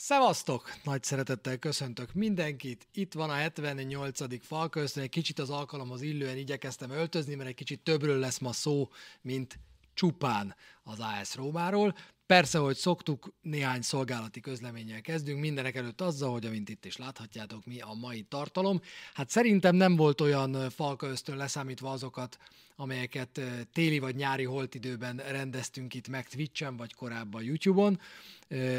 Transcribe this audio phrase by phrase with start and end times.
[0.00, 0.70] Szevasztok!
[0.84, 2.86] Nagy szeretettel köszöntök mindenkit.
[2.92, 4.44] Itt van a 78.
[4.44, 5.02] Falköztön.
[5.02, 8.88] Egy kicsit az alkalomhoz illően igyekeztem öltözni, mert egy kicsit többről lesz ma szó,
[9.20, 9.58] mint
[9.98, 11.96] csupán az AS Rómáról.
[12.26, 17.66] Persze, hogy szoktuk, néhány szolgálati közleménnyel kezdünk, mindenek előtt azzal, hogy amint itt is láthatjátok,
[17.66, 18.80] mi a mai tartalom.
[19.14, 22.38] Hát szerintem nem volt olyan falka ösztön leszámítva azokat,
[22.76, 23.40] amelyeket
[23.72, 28.00] téli vagy nyári holtidőben rendeztünk itt meg Twitch-en, vagy korábban YouTube-on,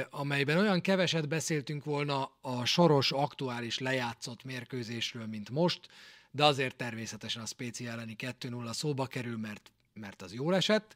[0.10, 5.88] amelyben olyan keveset beszéltünk volna a soros, aktuális lejátszott mérkőzésről, mint most,
[6.32, 10.96] de azért természetesen a Spéci elleni 2-0 szóba kerül, mert, mert az jól esett.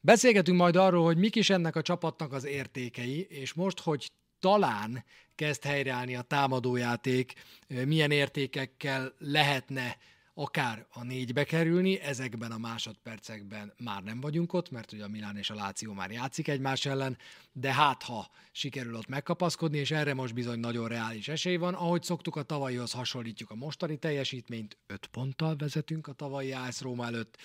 [0.00, 4.10] Beszélgetünk majd arról, hogy mik is ennek a csapatnak az értékei, és most, hogy
[4.40, 7.32] talán kezd helyreállni a támadójáték,
[7.66, 9.96] milyen értékekkel lehetne
[10.34, 15.36] akár a négybe kerülni, ezekben a másodpercekben már nem vagyunk ott, mert ugye a Milán
[15.36, 17.18] és a Láció már játszik egymás ellen,
[17.52, 22.02] de hát ha sikerül ott megkapaszkodni, és erre most bizony nagyon reális esély van, ahogy
[22.02, 27.38] szoktuk a tavalyihoz hasonlítjuk a mostani teljesítményt, 5 ponttal vezetünk a tavalyi AS Róma előtt,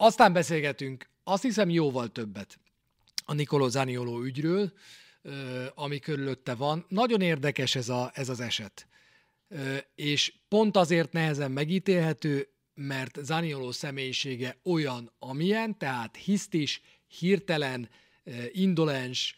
[0.00, 2.58] aztán beszélgetünk, azt hiszem jóval többet
[3.24, 4.72] a Nicolò Zanioló ügyről,
[5.74, 6.84] ami körülötte van.
[6.88, 8.86] Nagyon érdekes ez, a, ez az eset.
[9.94, 17.88] És pont azért nehezen megítélhető, mert Zanioló személyisége olyan, amilyen, tehát hisztis, hirtelen,
[18.52, 19.36] indolens,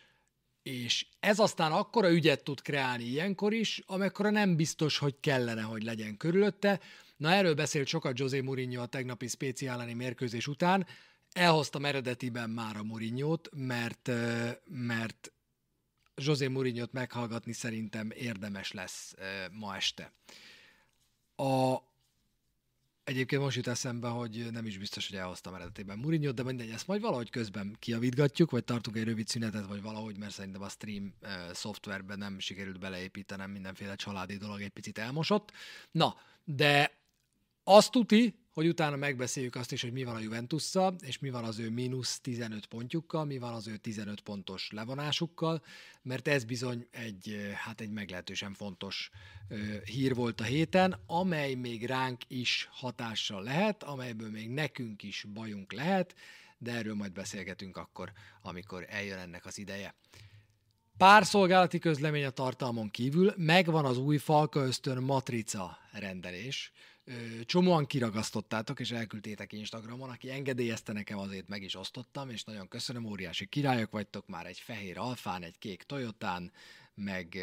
[0.62, 5.83] és ez aztán akkora ügyet tud kreálni ilyenkor is, amekkora nem biztos, hogy kellene, hogy
[5.83, 6.80] legyen körülötte.
[7.20, 10.86] Na erről beszélt sokat José Mourinho a tegnapi speciálani mérkőzés után.
[11.32, 14.10] Elhoztam eredetiben már a Mourinho-t, mert,
[14.64, 15.32] mert
[16.14, 19.14] José mourinho meghallgatni szerintem érdemes lesz
[19.50, 20.12] ma este.
[21.36, 21.77] A,
[23.04, 26.86] Egyébként most jut eszembe, hogy nem is biztos, hogy elhoztam eredetében Mourinho, de mindegy, ezt
[26.86, 31.14] majd valahogy közben kiavítgatjuk, vagy tartunk egy rövid szünetet, vagy valahogy, mert szerintem a stream
[31.22, 35.52] uh, szoftverben nem sikerült beleépítenem mindenféle családi dolog, egy picit elmosott.
[35.90, 36.99] Na, de
[37.70, 41.45] azt tuti, hogy utána megbeszéljük azt is, hogy mi van a juventus és mi van
[41.45, 45.62] az ő mínusz 15 pontjukkal, mi van az ő 15 pontos levonásukkal,
[46.02, 49.11] mert ez bizony egy, hát egy meglehetősen fontos
[49.84, 55.72] hír volt a héten, amely még ránk is hatással lehet, amelyből még nekünk is bajunk
[55.72, 56.14] lehet,
[56.58, 58.12] de erről majd beszélgetünk akkor,
[58.42, 59.95] amikor eljön ennek az ideje.
[60.96, 66.72] Pár szolgálati közlemény a tartalmon kívül, megvan az új Falka Ösztön matrica rendelés,
[67.44, 73.04] csomóan kiragasztottátok, és elküldtétek Instagramon, aki engedélyezte nekem, azért meg is osztottam, és nagyon köszönöm,
[73.04, 76.52] óriási királyok vagytok, már egy fehér alfán, egy kék Toyotán,
[76.94, 77.38] meg,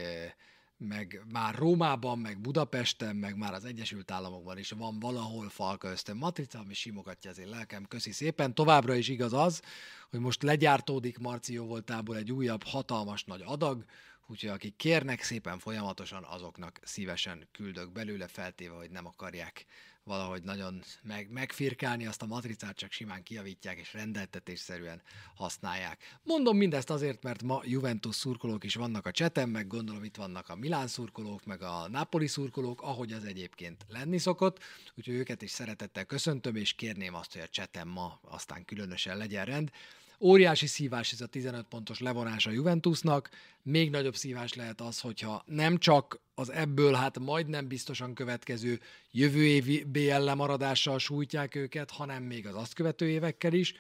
[0.78, 6.18] meg már Rómában, meg Budapesten, meg már az Egyesült Államokban is van valahol falka ösztön
[6.18, 7.86] matrica, ami simogatja az én lelkem.
[7.86, 8.54] Köszi szépen.
[8.54, 9.62] Továbbra is igaz az,
[10.10, 13.86] hogy most legyártódik Marció voltából egy újabb hatalmas nagy adag,
[14.28, 19.66] úgyhogy akik kérnek szépen folyamatosan, azoknak szívesen küldök belőle, feltéve, hogy nem akarják
[20.08, 25.02] valahogy nagyon meg, megfirkálni azt a matricát, csak simán kiavítják és rendeltetésszerűen
[25.36, 26.18] használják.
[26.24, 30.50] Mondom mindezt azért, mert ma Juventus szurkolók is vannak a csetem, meg gondolom itt vannak
[30.50, 34.60] a Milán szurkolók, meg a Napoli szurkolók, ahogy az egyébként lenni szokott,
[34.96, 39.46] úgyhogy őket is szeretettel köszöntöm, és kérném azt, hogy a csetem ma aztán különösen legyen
[39.46, 39.72] rend.
[40.20, 43.30] Óriási szívás ez a 15 pontos levonás a Juventusnak,
[43.62, 48.80] még nagyobb szívás lehet az, hogyha nem csak az ebből hát majdnem biztosan következő
[49.12, 53.74] jövő évi BL lemaradással sújtják őket, hanem még az azt követő évekkel is.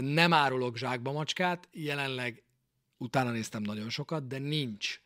[0.00, 2.42] Nem árulok zsákba macskát, jelenleg
[2.98, 5.00] utána néztem nagyon sokat, de nincs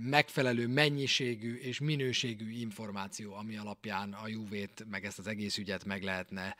[0.00, 6.02] megfelelő mennyiségű és minőségű információ, ami alapján a Juvét, meg ezt az egész ügyet meg
[6.02, 6.56] lehetne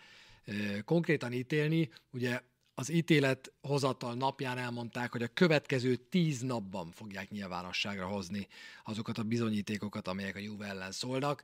[0.84, 1.90] konkrétan ítélni.
[2.10, 2.40] Ugye
[2.78, 8.46] az ítélet hozatal napján elmondták, hogy a következő tíz napban fogják nyilvánosságra hozni
[8.84, 11.42] azokat a bizonyítékokat, amelyek a Juve ellen szólnak.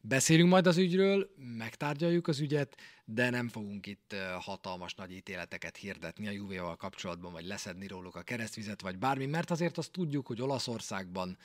[0.00, 6.26] Beszélünk majd az ügyről, megtárgyaljuk az ügyet, de nem fogunk itt hatalmas nagy ítéleteket hirdetni
[6.26, 10.42] a Juve-val kapcsolatban, vagy leszedni róluk a keresztvizet, vagy bármi, mert azért azt tudjuk, hogy
[10.42, 11.38] Olaszországban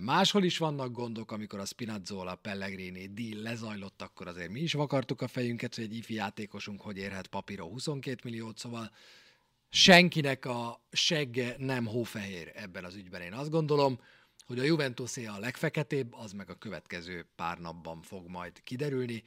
[0.00, 5.22] máshol is vannak gondok, amikor a Spinazzola, Pellegrini deal lezajlott, akkor azért mi is vakartuk
[5.22, 8.90] a fejünket, hogy egy ifi játékosunk hogy érhet papíron 22 milliót, szóval
[9.70, 14.00] senkinek a segge nem hófehér ebben az ügyben, én azt gondolom
[14.48, 19.22] hogy a juventus a legfeketébb, az meg a következő pár napban fog majd kiderülni.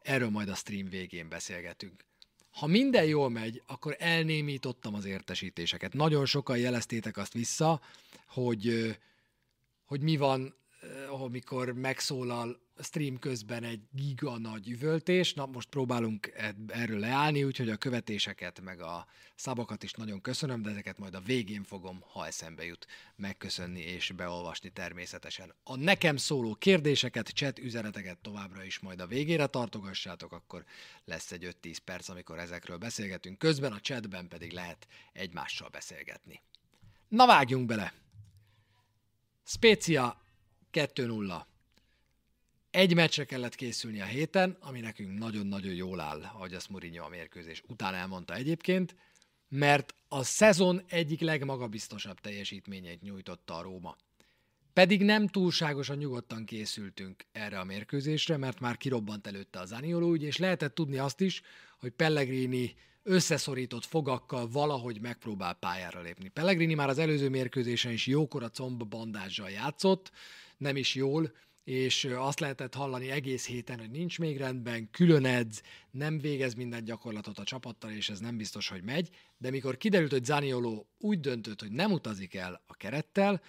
[0.00, 2.04] Erről majd a stream végén beszélgetünk.
[2.50, 5.92] Ha minden jól megy, akkor elnémítottam az értesítéseket.
[5.92, 7.80] Nagyon sokan jeleztétek azt vissza,
[8.26, 8.96] hogy,
[9.84, 10.54] hogy mi van,
[11.10, 15.34] amikor megszólal stream közben egy giga nagy üvöltés.
[15.34, 16.32] Na, most próbálunk
[16.66, 21.20] erről leállni, úgyhogy a követéseket, meg a szabokat is nagyon köszönöm, de ezeket majd a
[21.20, 22.86] végén fogom, ha eszembe jut,
[23.16, 25.54] megköszönni és beolvasni természetesen.
[25.64, 30.64] A nekem szóló kérdéseket, chat üzeneteket továbbra is majd a végére tartogassátok, akkor
[31.04, 33.38] lesz egy 5-10 perc, amikor ezekről beszélgetünk.
[33.38, 36.40] Közben a chatben pedig lehet egymással beszélgetni.
[37.08, 38.03] Na vágjunk bele!
[39.46, 40.22] Spécia
[40.72, 41.44] 2-0.
[42.70, 47.08] Egy meccsre kellett készülni a héten, ami nekünk nagyon-nagyon jól áll, ahogy azt Mourinho a
[47.08, 48.96] mérkőzés után elmondta egyébként,
[49.48, 53.96] mert a szezon egyik legmagabiztosabb teljesítményeit nyújtotta a Róma.
[54.72, 60.22] Pedig nem túlságosan nyugodtan készültünk erre a mérkőzésre, mert már kirobbant előtte az Zanioló ügy,
[60.22, 61.42] és lehetett tudni azt is,
[61.78, 66.28] hogy Pellegrini összeszorított fogakkal valahogy megpróbál pályára lépni.
[66.28, 70.10] Pellegrini már az előző mérkőzésen is jókora combbandázsal játszott,
[70.56, 71.32] nem is jól,
[71.64, 76.84] és azt lehetett hallani egész héten, hogy nincs még rendben, külön edz, nem végez minden
[76.84, 81.20] gyakorlatot a csapattal, és ez nem biztos, hogy megy, de mikor kiderült, hogy Zanioló úgy
[81.20, 83.42] döntött, hogy nem utazik el a kerettel,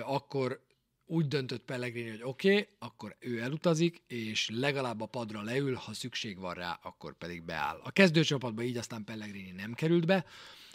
[0.00, 0.64] akkor
[1.06, 5.94] úgy döntött Pellegrini, hogy oké, okay, akkor ő elutazik, és legalább a padra leül, ha
[5.94, 7.80] szükség van rá, akkor pedig beáll.
[7.84, 10.24] A kezdőcsapatba így aztán Pellegrini nem került be.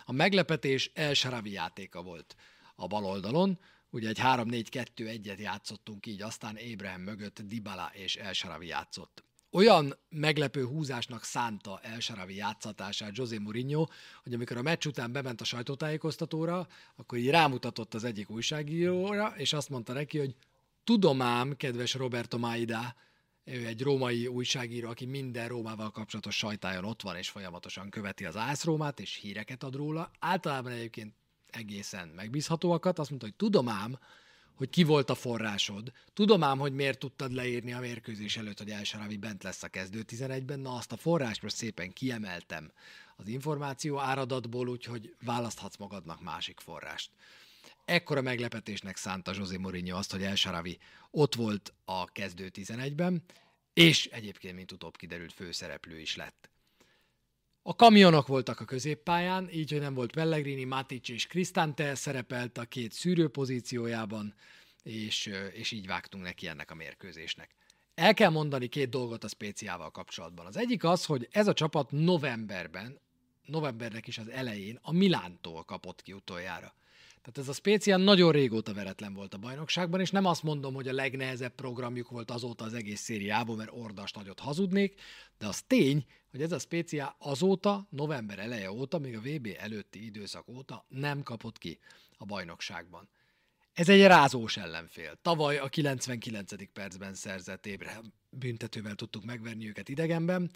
[0.05, 2.35] A meglepetés El Sharavi játéka volt
[2.75, 3.59] a bal oldalon,
[3.89, 9.26] ugye egy 3-4-2-1-et játszottunk így, aztán Ébrahim mögött Dybala és El Sharavi játszott.
[9.51, 13.85] Olyan meglepő húzásnak szánta El Sharavi játszatását José Mourinho,
[14.23, 19.53] hogy amikor a meccs után bement a sajtótájékoztatóra, akkor így rámutatott az egyik újságíróra, és
[19.53, 20.35] azt mondta neki, hogy
[20.83, 22.95] tudom ám, kedves Roberto Maida,
[23.43, 28.35] ő egy római újságíró, aki minden Rómával kapcsolatos sajtájon ott van, és folyamatosan követi az
[28.35, 30.11] Ász Rómát, és híreket ad róla.
[30.19, 31.13] Általában egyébként
[31.47, 33.99] egészen megbízhatóakat, azt mondta, hogy tudom ám,
[34.57, 35.91] hogy ki volt a forrásod.
[36.13, 40.05] Tudom ám, hogy miért tudtad leírni a mérkőzés előtt, hogy Elsaravi bent lesz a kezdő
[40.07, 40.59] 11-ben.
[40.59, 42.71] Na, azt a forrást most szépen kiemeltem
[43.15, 47.11] az információ áradatból, úgyhogy választhatsz magadnak másik forrást.
[47.85, 50.77] Ekkora meglepetésnek szánta José Mourinho azt, hogy Elsaravi
[51.11, 53.23] ott volt a kezdő 11-ben,
[53.73, 56.49] és egyébként, mint utóbb kiderült, főszereplő is lett.
[57.69, 62.65] A kamionok voltak a középpályán, így, hogy nem volt Pellegrini, Matic és Cristante szerepelt a
[62.65, 64.33] két szűrő pozíciójában,
[64.83, 67.55] és, és így vágtunk neki ennek a mérkőzésnek.
[67.95, 70.45] El kell mondani két dolgot a Spéciával kapcsolatban.
[70.45, 72.99] Az egyik az, hogy ez a csapat novemberben,
[73.45, 76.73] novembernek is az elején a Milántól kapott ki utoljára.
[77.27, 80.87] Tehát ez a Spécia nagyon régóta veretlen volt a bajnokságban, és nem azt mondom, hogy
[80.87, 85.01] a legnehezebb programjuk volt azóta az egész szériában, mert ordas nagyot hazudnék,
[85.37, 90.05] de az tény, hogy ez a Spécia azóta, november eleje óta, még a VB előtti
[90.05, 91.79] időszak óta nem kapott ki
[92.17, 93.09] a bajnokságban.
[93.73, 95.19] Ez egy rázós ellenfél.
[95.21, 96.71] Tavaly a 99.
[96.73, 100.51] percben szerzett ébre büntetővel tudtuk megverni őket idegenben,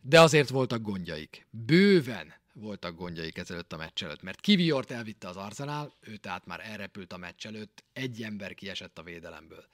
[0.00, 1.46] de azért voltak gondjaik.
[1.50, 6.60] Bőven voltak gondjaik ezelőtt a meccs előtt, mert Kiviort elvitte az Arsenal, ő tehát már
[6.60, 9.64] elrepült a meccs előtt, egy ember kiesett a védelemből.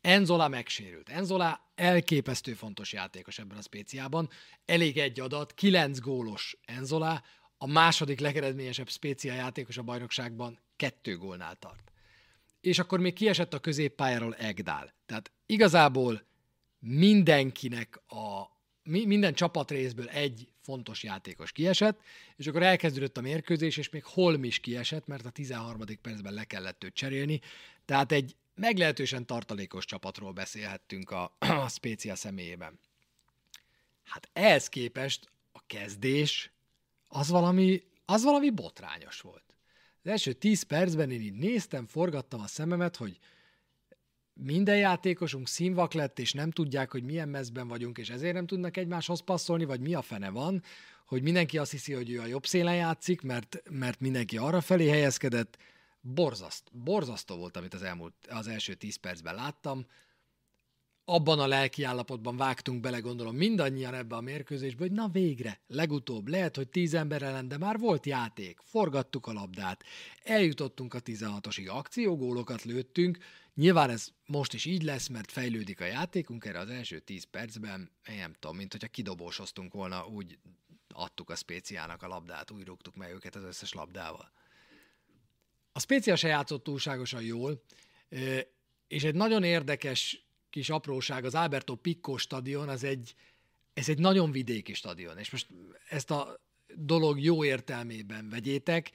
[0.00, 1.08] Enzola megsérült.
[1.08, 4.28] Enzola elképesztő fontos játékos ebben a spéciában.
[4.64, 7.22] Elég egy adat, kilenc gólos Enzola,
[7.58, 11.92] a második legeredményesebb spécia játékos a bajnokságban kettő gólnál tart.
[12.60, 14.94] És akkor még kiesett a középpályáról Egdál.
[15.06, 16.26] Tehát igazából
[16.78, 22.00] mindenkinek a minden csapatrészből egy fontos játékos kiesett,
[22.36, 25.80] és akkor elkezdődött a mérkőzés, és még Holm is kiesett, mert a 13.
[26.02, 27.40] percben le kellett őt cserélni.
[27.84, 32.78] Tehát egy meglehetősen tartalékos csapatról beszélhettünk a, a Spécia személyében.
[34.04, 36.50] Hát ehhez képest a kezdés
[37.08, 39.44] az valami, az valami botrányos volt.
[40.02, 43.18] Az első 10 percben én így néztem, forgattam a szememet, hogy
[44.42, 48.76] minden játékosunk színvak lett, és nem tudják, hogy milyen mezben vagyunk, és ezért nem tudnak
[48.76, 50.62] egymáshoz passzolni, vagy mi a fene van,
[51.06, 54.88] hogy mindenki azt hiszi, hogy ő a jobb szélen játszik, mert, mert mindenki arra felé
[54.88, 55.56] helyezkedett.
[56.00, 59.86] Borzaszt, borzasztó volt, amit az, elmúlt, az első tíz percben láttam.
[61.12, 66.28] Abban a lelki állapotban vágtunk bele, gondolom, mindannyian ebbe a mérkőzésbe, hogy na végre, legutóbb,
[66.28, 69.84] lehet, hogy tíz ember ellen, de már volt játék, forgattuk a labdát,
[70.22, 73.18] eljutottunk a 16-osig, akciógólokat lőttünk,
[73.54, 77.90] Nyilván ez most is így lesz, mert fejlődik a játékunk, erre az első 10 percben,
[78.08, 80.38] én nem tudom, mint hogyha kidobósoztunk volna, úgy
[80.88, 84.32] adtuk a spéciának a labdát, úgy rúgtuk meg őket az összes labdával.
[85.72, 87.62] A spécia se játszott túlságosan jól,
[88.88, 93.14] és egy nagyon érdekes kis apróság, az Alberto Picco stadion, az egy,
[93.74, 95.46] ez egy nagyon vidéki stadion, és most
[95.88, 96.40] ezt a
[96.74, 98.90] dolog jó értelmében vegyétek,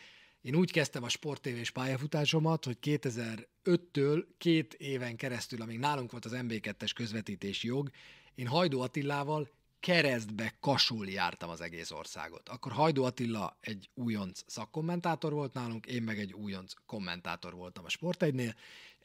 [0.46, 6.32] Én úgy kezdtem a sporttévés pályafutásomat, hogy 2005-től két éven keresztül, amíg nálunk volt az
[6.36, 7.90] MB2-es közvetítési jog,
[8.36, 12.50] én Hajdó Attilával keresztbe kasul jártam az egész országot.
[12.50, 17.90] Akkor Hajdó Attila egy újonc szakkommentátor volt nálunk, én meg egy újonc kommentátor voltam a
[17.90, 18.54] Sport 1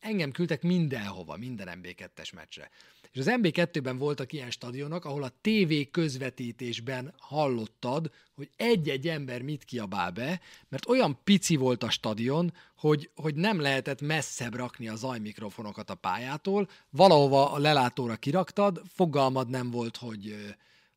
[0.01, 2.71] Engem küldtek mindenhova, minden MB2-es meccsre.
[3.13, 9.65] És az MB2-ben voltak ilyen stadionok, ahol a TV közvetítésben hallottad, hogy egy-egy ember mit
[9.65, 14.97] kiabál be, mert olyan pici volt a stadion, hogy, hogy nem lehetett messzebb rakni a
[14.97, 20.37] zajmikrofonokat a pályától, valahova a lelátóra kiraktad, fogalmad nem volt, hogy,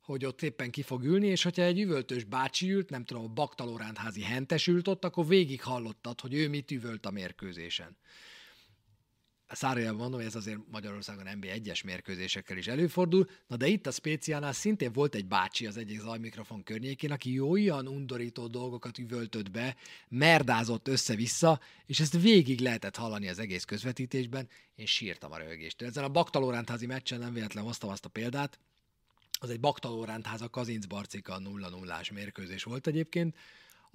[0.02, 3.34] hogy ott éppen ki fog ülni, és hogyha egy üvöltős bácsi ült, nem tudom, a
[3.34, 7.98] baktalórántházi hentes ült ott, akkor végig hallottad, hogy ő mit üvölt a mérkőzésen.
[9.56, 14.92] Szárójában mondom, ez azért Magyarországon NB1-es mérkőzésekkel is előfordul, na de itt a Spéciánál szintén
[14.92, 19.76] volt egy bácsi az egyik zajmikrofon környékén, aki olyan undorító dolgokat üvöltött be,
[20.10, 25.88] merdázott össze-vissza, és ezt végig lehetett hallani az egész közvetítésben, én sírtam a röhögéstől.
[25.88, 28.60] Ezen a Baktalórántházi meccsen nem véletlen hoztam azt a példát,
[29.40, 33.36] az egy Baktalórántház a Kazinc Barcika 0-0-ás mérkőzés volt egyébként,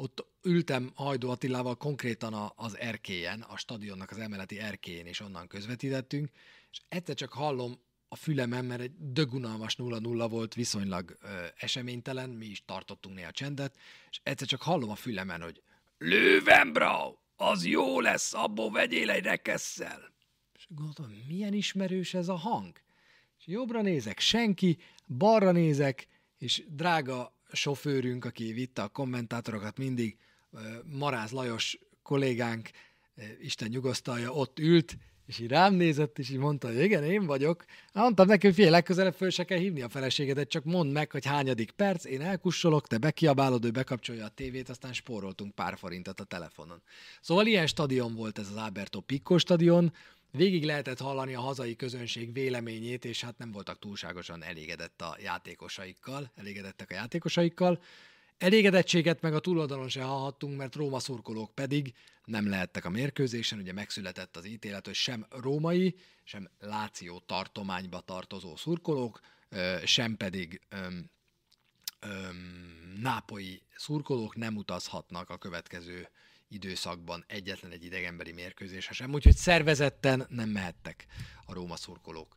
[0.01, 5.47] ott ültem Hajdó Attilával konkrétan a, az erkélyen, a stadionnak az emeleti erkélyén, és onnan
[5.47, 6.31] közvetítettünk,
[6.71, 7.79] és egyszer csak hallom
[8.09, 11.27] a fülemen, mert egy dögunalmas 0-0 volt, viszonylag ö,
[11.57, 13.77] eseménytelen, mi is tartottunk néha csendet,
[14.11, 15.63] és egyszer csak hallom a fülemen, hogy
[15.99, 20.13] Löwenbrau, az jó lesz, abból vegyél egy rekesszel.
[20.55, 22.81] És gondolom, milyen ismerős ez a hang?
[23.39, 26.07] És jobbra nézek, senki, balra nézek,
[26.39, 30.17] és drága sofőrünk, aki vitte a kommentátorokat mindig,
[30.85, 32.71] Maráz Lajos kollégánk,
[33.41, 37.65] Isten nyugosztalja, ott ült, és így rám nézett, és így mondta, hogy igen, én vagyok.
[37.93, 41.27] Mondtam neki, hogy fél legközelebb föl se kell hívni a feleségedet, csak mondd meg, hogy
[41.27, 46.25] hányadik perc, én elkussolok, te bekiabálod, ő bekapcsolja a tévét, aztán spóroltunk pár forintot a
[46.25, 46.83] telefonon.
[47.21, 49.93] Szóval ilyen stadion volt ez az Alberto Picco stadion,
[50.31, 56.31] végig lehetett hallani a hazai közönség véleményét, és hát nem voltak túlságosan elégedett a játékosaikkal,
[56.35, 57.83] elégedettek a játékosaikkal.
[58.39, 61.95] Elégedettséget meg a túloldalon se hallhattunk, mert Róma szurkolók pedig
[62.25, 65.95] nem lehettek a mérkőzésen, ugye megszületett az ítélet, hogy sem római,
[66.25, 69.21] sem Láció tartományba tartozó szurkolók,
[69.85, 71.11] sem pedig öm,
[72.01, 76.09] öm, nápoi szurkolók nem utazhatnak a következő
[76.49, 81.07] időszakban egyetlen egy idegenbeli mérkőzésre sem, úgyhogy szervezetten nem mehettek
[81.47, 82.35] a Róma szurkolók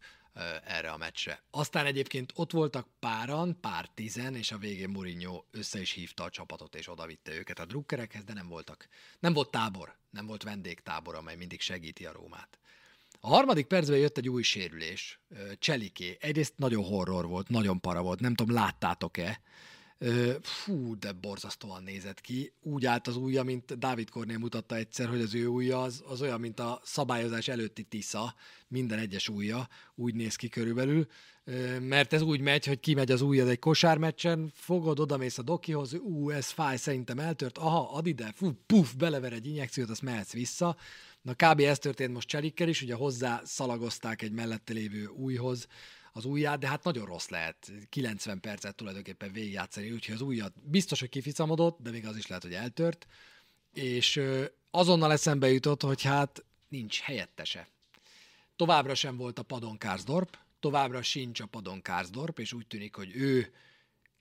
[0.65, 1.43] erre a meccsre.
[1.49, 6.29] Aztán egyébként ott voltak páran, pár tizen, és a végén Mourinho össze is hívta a
[6.29, 8.87] csapatot, és odavitte őket a drukkerekhez, de nem voltak.
[9.19, 12.59] Nem volt tábor, nem volt vendégtábor, amely mindig segíti a Rómát.
[13.19, 15.19] A harmadik percben jött egy új sérülés,
[15.59, 16.17] Cseliké.
[16.19, 19.41] Egyrészt nagyon horror volt, nagyon para volt, nem tudom, láttátok-e,
[20.41, 22.53] Fú, de borzasztóan nézett ki.
[22.61, 26.21] Úgy állt az ujja, mint Dávid Kornél mutatta egyszer, hogy az ő ujja az, az
[26.21, 28.35] olyan, mint a szabályozás előtti tisza,
[28.67, 31.07] minden egyes ujja, úgy néz ki körülbelül,
[31.79, 36.29] mert ez úgy megy, hogy kimegy az ujjad egy kosármeccsen, fogod, odamész a dokihoz, ú,
[36.29, 40.75] ez fáj, szerintem eltört, aha, ad ide, fú, puf, belever egy injekciót, azt mehetsz vissza.
[41.21, 41.59] Na kb.
[41.59, 45.67] ez történt most Cselikkel is, ugye hozzá szalagozták egy mellette lévő újhoz,
[46.11, 50.99] az ujját, de hát nagyon rossz lehet 90 percet tulajdonképpen végigjátszani, úgyhogy az ujjat biztos,
[50.99, 53.07] hogy kificamodott, de még az is lehet, hogy eltört,
[53.73, 54.21] és
[54.71, 57.67] azonnal eszembe jutott, hogy hát nincs helyettese.
[58.55, 63.15] Továbbra sem volt a padon Kárzdorp, továbbra sincs a padon Kárzdorp, és úgy tűnik, hogy
[63.15, 63.53] ő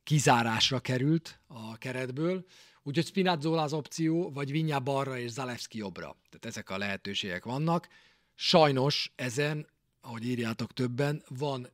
[0.02, 2.47] kizárásra került a keretből,
[2.82, 6.16] úgyhogy Spinazzola az opció, vagy Vinyá balra és Zalewski jobbra.
[6.28, 7.88] Tehát ezek a lehetőségek vannak.
[8.35, 9.66] Sajnos ezen,
[10.00, 11.68] ahogy írjátok többen, van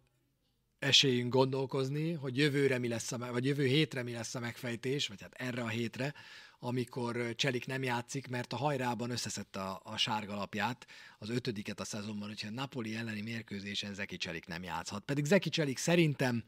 [0.79, 5.21] esélyünk gondolkozni, hogy jövőre mi lesz a, vagy jövő hétre mi lesz a megfejtés, vagy
[5.21, 6.15] hát erre a hétre,
[6.59, 10.87] amikor Cselik nem játszik, mert a hajrában összeszedte a, a sárga lapját,
[11.19, 15.05] az ötödiket a szezonban, hogyha Napoli elleni mérkőzésen Zeki Cselik nem játszhat.
[15.05, 16.45] Pedig Zeki Cselik szerintem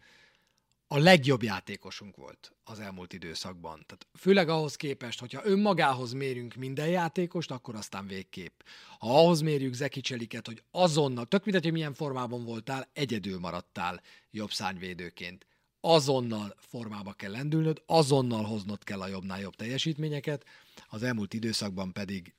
[0.90, 3.84] a legjobb játékosunk volt az elmúlt időszakban.
[3.86, 8.60] Tehát főleg ahhoz képest, hogyha önmagához mérünk minden játékost, akkor aztán végképp.
[8.98, 14.02] Ha ahhoz mérjük Zeki Cseliket, hogy azonnal, tök mindegy, hogy milyen formában voltál, egyedül maradtál
[14.30, 15.46] jobb szárnyvédőként.
[15.80, 20.44] Azonnal formába kell lendülnöd, azonnal hoznod kell a jobbnál jobb teljesítményeket,
[20.88, 22.34] az elmúlt időszakban pedig,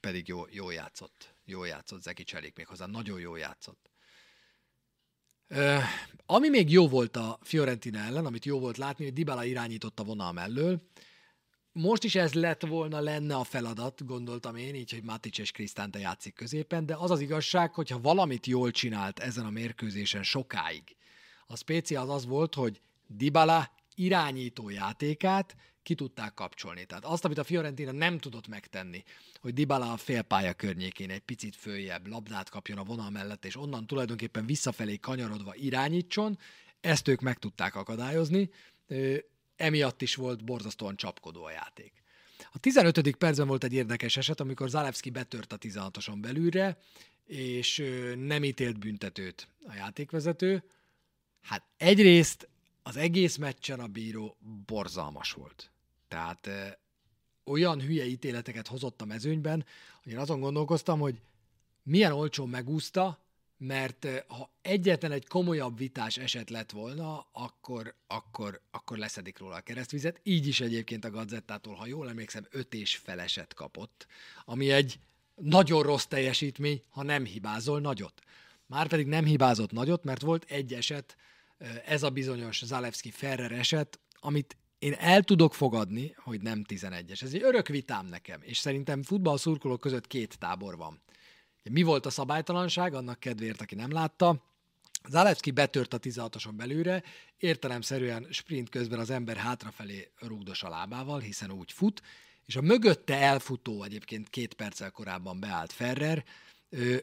[0.00, 1.34] pedig jó, jó játszott.
[1.44, 3.89] Jó játszott Zeki Cselik méghozzá, nagyon jó játszott.
[6.26, 10.32] Ami még jó volt a Fiorentina ellen, amit jó volt látni, hogy Dybala irányította vonal
[10.32, 10.80] mellől.
[11.72, 15.98] Most is ez lett volna, lenne a feladat, gondoltam én, így, hogy Matic és Krisztánte
[15.98, 20.96] játszik középen, de az az igazság, hogyha valamit jól csinált ezen a mérkőzésen sokáig,
[21.46, 26.84] a spécia az az volt, hogy Dybala irányító játékát ki tudták kapcsolni.
[26.84, 29.02] Tehát azt, amit a Fiorentina nem tudott megtenni,
[29.40, 33.86] hogy Dybala a félpálya környékén egy picit följebb labdát kapjon a vonal mellett, és onnan
[33.86, 36.38] tulajdonképpen visszafelé kanyarodva irányítson,
[36.80, 38.50] ezt ők meg tudták akadályozni,
[39.56, 41.92] emiatt is volt borzasztóan csapkodó a játék.
[42.52, 43.16] A 15.
[43.16, 46.78] percben volt egy érdekes eset, amikor Zalewski betört a 16-oson belülre,
[47.26, 47.82] és
[48.16, 50.62] nem ítélt büntetőt a játékvezető.
[51.42, 52.48] Hát egyrészt
[52.90, 55.70] az egész meccsen a bíró borzalmas volt.
[56.08, 56.66] Tehát ö,
[57.44, 59.64] olyan hülye ítéleteket hozott a mezőnyben,
[60.02, 61.20] hogy én azon gondolkoztam, hogy
[61.82, 63.18] milyen olcsón megúszta,
[63.56, 69.60] mert ha egyetlen egy komolyabb vitás eset lett volna, akkor, akkor, akkor leszedik róla a
[69.60, 70.20] keresztvizet.
[70.22, 74.06] Így is egyébként a Gazettától, ha jól emlékszem, öt és feleset kapott,
[74.44, 74.98] ami egy
[75.34, 78.22] nagyon rossz teljesítmény, ha nem hibázol nagyot.
[78.66, 81.16] Márpedig nem hibázott nagyot, mert volt egy eset,
[81.84, 87.22] ez a bizonyos Zalewski Ferrer eset, amit én el tudok fogadni, hogy nem 11-es.
[87.22, 91.02] Ez egy örök vitám nekem, és szerintem futballszurkolók között két tábor van.
[91.70, 94.44] Mi volt a szabálytalanság, annak kedvéért, aki nem látta.
[95.08, 97.02] Zalewski betört a 16-oson belőle,
[97.38, 102.02] értelemszerűen sprint közben az ember hátrafelé rúgdos a lábával, hiszen úgy fut,
[102.46, 106.24] és a mögötte elfutó, egyébként két perccel korábban beállt Ferrer,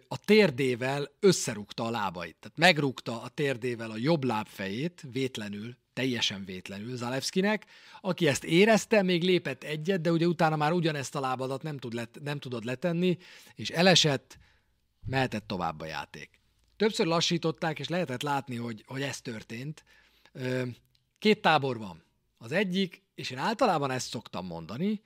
[0.07, 2.35] a térdével összerúgta a lábait.
[2.39, 7.65] Tehát megrúgta a térdével a jobb lábfejét, vétlenül, teljesen vétlenül Zalewskinek,
[8.01, 11.93] aki ezt érezte, még lépett egyet, de ugye utána már ugyanezt a lábadat nem, tud
[11.93, 13.17] let, nem tudod letenni,
[13.55, 14.37] és elesett,
[15.05, 16.41] mehetett tovább a játék.
[16.75, 19.83] Többször lassították, és lehetett látni, hogy, hogy ez történt.
[21.19, 22.03] Két tábor van.
[22.37, 25.01] Az egyik, és én általában ezt szoktam mondani,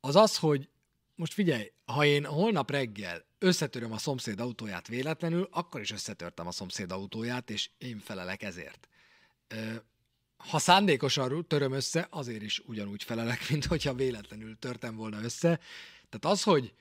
[0.00, 0.68] az az, hogy
[1.14, 6.50] most figyelj, ha én holnap reggel összetöröm a szomszéd autóját véletlenül, akkor is összetörtem a
[6.50, 8.88] szomszéd autóját, és én felelek ezért.
[10.36, 15.60] Ha szándékosan töröm össze, azért is ugyanúgy felelek, mint hogyha véletlenül törtem volna össze.
[16.08, 16.74] Tehát az, hogy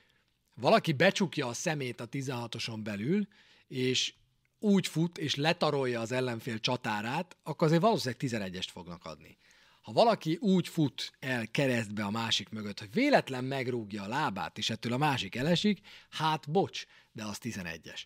[0.55, 3.27] valaki becsukja a szemét a 16-oson belül,
[3.67, 4.13] és
[4.59, 9.37] úgy fut, és letarolja az ellenfél csatárát, akkor azért valószínűleg 11-est fognak adni.
[9.83, 14.69] Ha valaki úgy fut el keresztbe a másik mögött, hogy véletlen megrúgja a lábát, és
[14.69, 18.01] ettől a másik elesik, hát bocs, de az 11-es.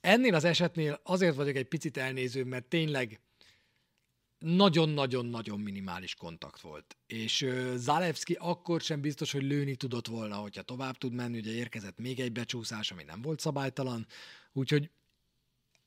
[0.00, 3.20] Ennél az esetnél azért vagyok egy picit elnéző, mert tényleg
[4.38, 6.96] nagyon-nagyon-nagyon minimális kontakt volt.
[7.06, 11.98] És Zalewski akkor sem biztos, hogy lőni tudott volna, hogyha tovább tud menni, ugye érkezett
[11.98, 14.06] még egy becsúszás, ami nem volt szabálytalan,
[14.52, 14.90] úgyhogy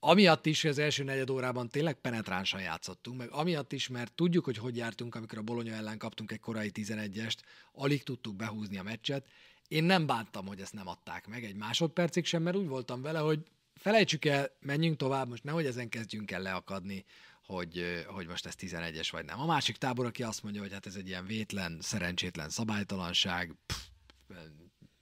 [0.06, 4.46] amiatt is, hogy az első negyed órában tényleg penetránsan játszottunk, meg amiatt is, mert tudjuk,
[4.46, 7.38] hogy hogy jártunk, amikor a Bolonya ellen kaptunk egy korai 11-est,
[7.74, 9.28] alig tudtuk behúzni a meccset.
[9.68, 13.20] Én nem bántam, hogy ezt nem adták meg egy másodpercig sem, mert úgy voltam vele,
[13.20, 13.40] hogy
[13.76, 17.06] felejtsük el, menjünk tovább, most nehogy ezen kezdjünk el leakadni,
[17.46, 19.40] hogy, hogy most ez 11-es vagy nem.
[19.40, 23.78] A másik tábor, aki azt mondja, hogy hát ez egy ilyen vétlen, szerencsétlen szabálytalanság, pff,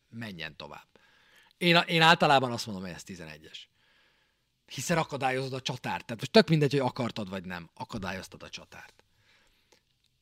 [0.10, 0.88] menjen tovább.
[1.58, 3.70] Én, én általában azt mondom, hogy ez 11-es
[4.74, 6.06] hiszen akadályozod a csatárt.
[6.06, 9.04] Tehát most tök mindegy, hogy akartad vagy nem, akadályoztad a csatárt.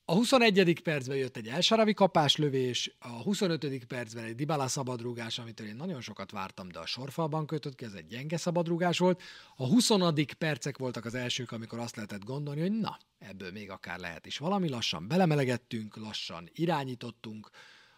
[0.10, 0.82] A 21.
[0.84, 3.86] percben jött egy elsaravi kapáslövés, a 25.
[3.86, 7.94] percben egy Dybala szabadrúgás, amitől én nagyon sokat vártam, de a sorfalban kötött ki, ez
[7.94, 9.22] egy gyenge szabadrúgás volt.
[9.56, 9.90] A 20.
[10.38, 14.38] percek voltak az elsők, amikor azt lehetett gondolni, hogy na, ebből még akár lehet is
[14.38, 17.50] valami, lassan belemelegettünk, lassan irányítottunk,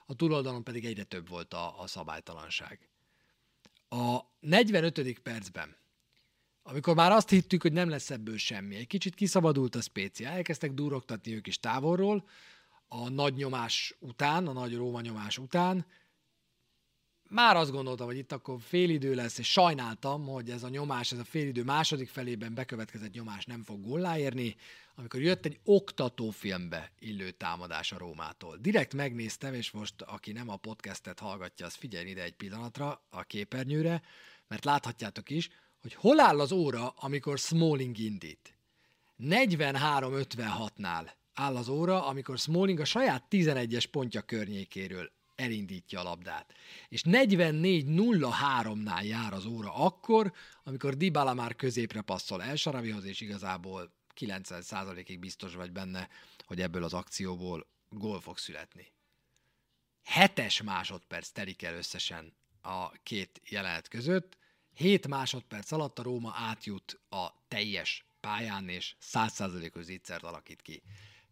[0.06, 2.90] a túloldalon pedig egyre több volt a, a szabálytalanság.
[3.90, 5.20] A 45.
[5.20, 5.76] percben
[6.64, 8.76] amikor már azt hittük, hogy nem lesz ebből semmi.
[8.76, 12.28] Egy kicsit kiszabadult a spécia, elkezdtek durogtatni ők is távolról,
[12.88, 15.86] a nagy nyomás után, a nagy Róma nyomás után,
[17.32, 21.20] már azt gondoltam, hogy itt akkor félidő lesz, és sajnáltam, hogy ez a nyomás, ez
[21.20, 24.56] a félidő második felében bekövetkezett nyomás nem fog gólláérni,
[24.96, 28.58] amikor jött egy oktatófilmbe illő támadás a Rómától.
[28.58, 33.24] Direkt megnéztem, és most aki nem a podcastet hallgatja, az figyelj ide egy pillanatra a
[33.24, 34.02] képernyőre,
[34.48, 35.50] mert láthatjátok is,
[35.82, 38.56] hogy hol áll az óra, amikor Smalling indít.
[39.20, 46.54] 43-56-nál áll az óra, amikor Smalling a saját 11-es pontja környékéről elindítja a labdát.
[46.90, 53.94] És 44-03-nál jár az óra akkor, amikor Dybala már középre passzol El Saravihoz, és igazából
[54.20, 56.10] 90%-ig biztos vagy benne,
[56.46, 58.92] hogy ebből az akcióból gól fog születni.
[60.04, 64.38] Hetes másodperc telik el összesen a két jelenet között,
[64.74, 70.82] 7 másodperc alatt a Róma átjut a teljes pályán, és 100%-os zicsert alakít ki.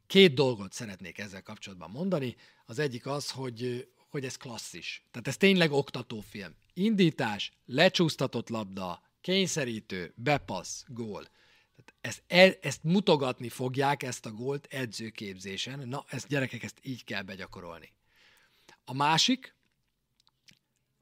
[0.07, 2.35] Két dolgot szeretnék ezzel kapcsolatban mondani.
[2.65, 5.05] Az egyik az, hogy, hogy ez klasszis.
[5.11, 6.55] Tehát ez tényleg oktatófilm.
[6.73, 11.23] Indítás, lecsúsztatott labda, kényszerítő, bepassz, gól.
[11.75, 15.87] Tehát ezt, el, ezt mutogatni fogják, ezt a gólt edzőképzésen.
[15.87, 17.93] Na, ezt gyerekek, ezt így kell begyakorolni.
[18.85, 19.55] A másik,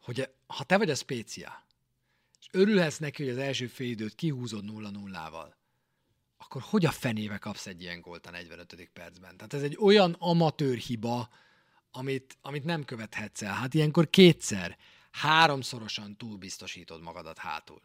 [0.02, 1.67] hogy ha te vagy a spécia,
[2.48, 5.54] és örülhetsz neki, hogy az első fél időt kihúzod 0-0-val,
[6.38, 8.90] akkor hogy a fenébe kapsz egy ilyen gólt a 45.
[8.94, 9.38] percben?
[9.38, 11.30] Tehát ez egy olyan amatőr hiba,
[11.92, 13.54] amit, amit nem követhetsz el.
[13.54, 14.78] Hát ilyenkor kétszer,
[15.12, 17.82] háromszorosan túlbiztosítod magadat hátul.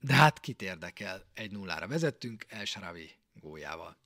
[0.00, 3.96] De hát kit érdekel, egy nullára vezettünk, El Sharavi góljával.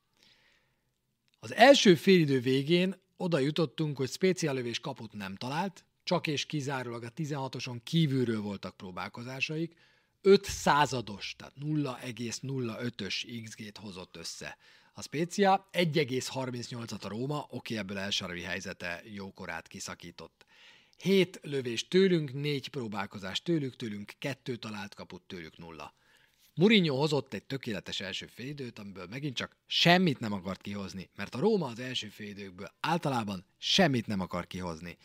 [1.39, 7.12] Az első félidő végén oda jutottunk, hogy speciálövés kaput nem talált, csak és kizárólag a
[7.12, 9.75] 16-oson kívülről voltak próbálkozásaik,
[10.20, 14.57] 5 százados, tehát 0,05-ös XG-t hozott össze.
[14.92, 20.46] A Spezia 1,38-at a Róma, oké, ebből elsaravi helyzete jókorát kiszakított.
[20.96, 25.94] 7 lövés tőlünk, 4 próbálkozás tőlük, tőlünk 2 talált kaput, tőlük nulla.
[26.55, 31.38] Mourinho hozott egy tökéletes első félidőt, amiből megint csak semmit nem akart kihozni, mert a
[31.38, 34.99] Róma az első félidőkből általában semmit nem akar kihozni.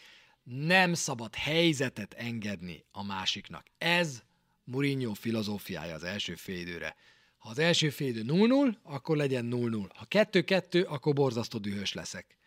[0.46, 3.66] Nem szabad helyzetet engedni a másiknak.
[3.78, 4.24] Ez
[4.64, 6.96] Mourinho filozófiája az első félidőre.
[7.38, 9.90] Ha az első félidő 0-0, akkor legyen 0-0.
[9.96, 12.38] Ha 2-2, akkor borzasztó dühös leszek.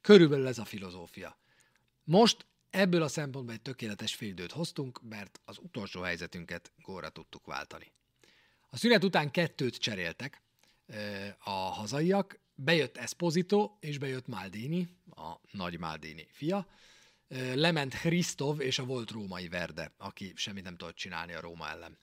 [0.00, 1.38] Körülbelül ez a filozófia.
[2.04, 7.92] Most ebből a szempontból egy tökéletes félidőt hoztunk, mert az utolsó helyzetünket góra tudtuk váltani.
[8.68, 10.42] A szünet után kettőt cseréltek
[11.38, 16.66] a hazaiak, bejött Esposito és bejött Maldini, a nagy Maldini fia,
[17.54, 21.98] lement Hristov és a volt római Verde, aki semmit nem tudott csinálni a Róma ellen.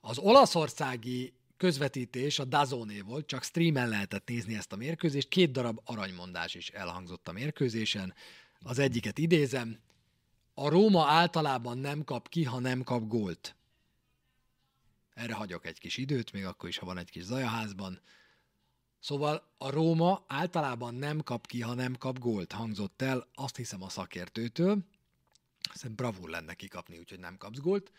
[0.00, 5.80] Az olaszországi közvetítés a Dazóné volt, csak streamen lehetett nézni ezt a mérkőzést, két darab
[5.84, 8.14] aranymondás is elhangzott a mérkőzésen.
[8.60, 9.78] Az egyiket idézem,
[10.54, 13.56] a Róma általában nem kap ki, ha nem kap gólt.
[15.14, 18.00] Erre hagyok egy kis időt, még akkor is, ha van egy kis zajaházban.
[19.04, 23.82] Szóval a Róma általában nem kap ki, ha nem kap gólt, hangzott el, azt hiszem
[23.82, 24.84] a szakértőtől.
[25.74, 27.92] Szerintem bravúr lenne kikapni, úgyhogy nem kapsz gólt.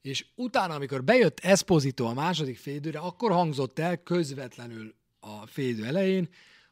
[0.00, 6.28] És utána, amikor bejött Esposito a második félidőre, akkor hangzott el közvetlenül a félidő elején,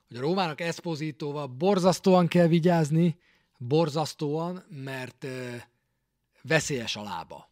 [0.09, 3.19] hogy a Rómának Espositóval borzasztóan kell vigyázni,
[3.59, 5.27] borzasztóan, mert
[6.43, 7.51] veszélyes a lába.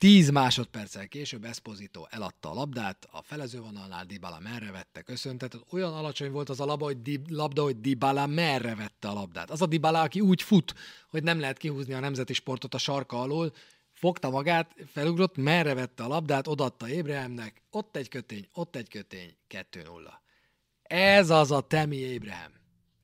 [0.00, 5.58] 10 másodperccel később Esposito eladta a labdát, a felezővonalnál Dybala merre vette, köszöntet.
[5.70, 9.50] Olyan alacsony volt az a labda, hogy, Di, labda, hogy Dybala merre vette a labdát.
[9.50, 10.74] Az a Dybala, aki úgy fut,
[11.10, 13.52] hogy nem lehet kihúzni a nemzeti sportot a sarka alól,
[13.92, 19.36] fogta magát, felugrott, merre vette a labdát, odatta Ébrahemnek, ott egy kötény, ott egy kötény,
[19.48, 19.84] 2-0.
[20.82, 22.52] Ez az a Temi Ébrahim.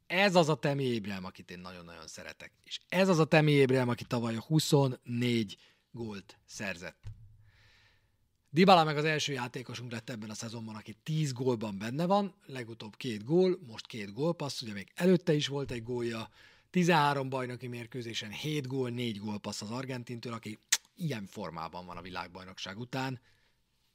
[0.06, 2.52] Ez az a Temi Ébrahim, akit én nagyon-nagyon szeretek.
[2.64, 5.56] És ez az a Temi Ébrahim, aki tavaly a 24
[5.96, 7.04] gólt szerzett.
[8.50, 12.96] Dybala meg az első játékosunk lett ebben a szezonban, aki 10 gólban benne van, legutóbb
[12.96, 16.28] két gól, most két gólpassz, ugye még előtte is volt egy gólja,
[16.70, 20.58] 13 bajnoki mérkőzésen 7 gól, 4 gólpassz az Argentintől, aki
[20.96, 23.20] ilyen formában van a világbajnokság után,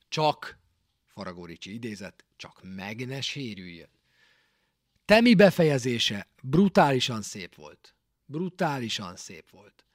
[0.07, 0.59] csak,
[1.05, 3.89] Faragó Ricsi idézett, csak meg ne sérüljön.
[5.05, 7.95] Temi befejezése brutálisan szép volt.
[8.25, 9.85] Brutálisan szép volt.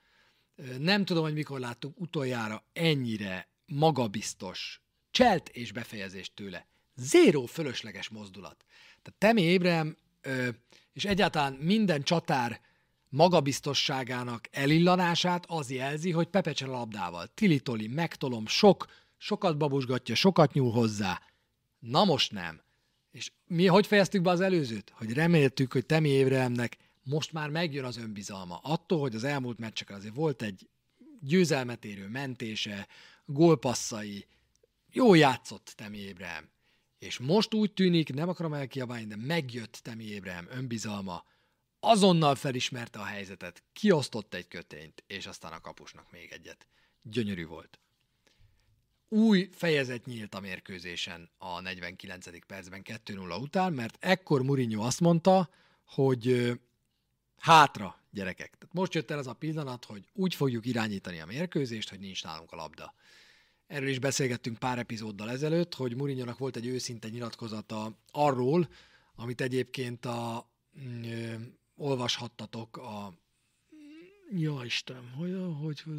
[0.79, 6.67] Nem tudom, hogy mikor láttunk utoljára ennyire magabiztos cselt és befejezést tőle.
[6.95, 8.65] Zéró fölösleges mozdulat.
[9.03, 9.97] Tehát Temi Ébrem
[10.93, 12.61] és egyáltalán minden csatár
[13.09, 17.27] magabiztosságának elillanását az jelzi, hogy pepecsel a labdával.
[17.35, 21.21] Tilitoli, megtolom, sok, sokat babusgatja, sokat nyúl hozzá.
[21.79, 22.61] Na most nem.
[23.11, 24.93] És mi hogy fejeztük be az előzőt?
[24.95, 28.61] Hogy reméltük, hogy Temi Ébremnek most már megjön az önbizalma.
[28.63, 30.69] Attól, hogy az elmúlt meccseken azért volt egy
[31.21, 32.89] győzelmet érő mentése,
[33.25, 34.27] gólpasszai,
[34.91, 36.49] jó játszott Temi Ébrahim.
[36.99, 41.25] És most úgy tűnik, nem akarom elkiabálni, de megjött Temi Ébrahim önbizalma,
[41.81, 46.67] azonnal felismerte a helyzetet, kiosztott egy kötényt, és aztán a kapusnak még egyet.
[47.03, 47.81] Gyönyörű volt.
[49.09, 52.47] Új fejezet nyílt a mérkőzésen a 49.
[52.47, 55.51] percben 2-0 után, mert ekkor Mourinho azt mondta,
[55.85, 56.53] hogy
[57.39, 58.59] hátra, gyerekek.
[58.59, 62.25] Tehát most jött el az a pillanat, hogy úgy fogjuk irányítani a mérkőzést, hogy nincs
[62.25, 62.95] nálunk a labda.
[63.67, 68.69] Erről is beszélgettünk pár epizóddal ezelőtt, hogy mourinho volt egy őszinte nyilatkozata arról,
[69.15, 71.35] amit egyébként a, mm, ö,
[71.77, 73.13] olvashattatok a
[74.31, 75.99] Ja Isten, hogy, hogy, hogy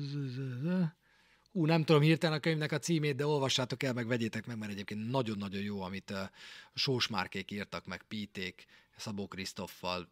[1.51, 4.71] Hú, nem tudom hirtelen a könyvnek a címét, de olvassátok el, meg vegyétek meg, mert
[4.71, 6.31] egyébként nagyon-nagyon jó, amit a
[6.73, 8.65] Sós Márkék írtak, meg Píték,
[8.97, 10.11] Szabó Krisztoffal,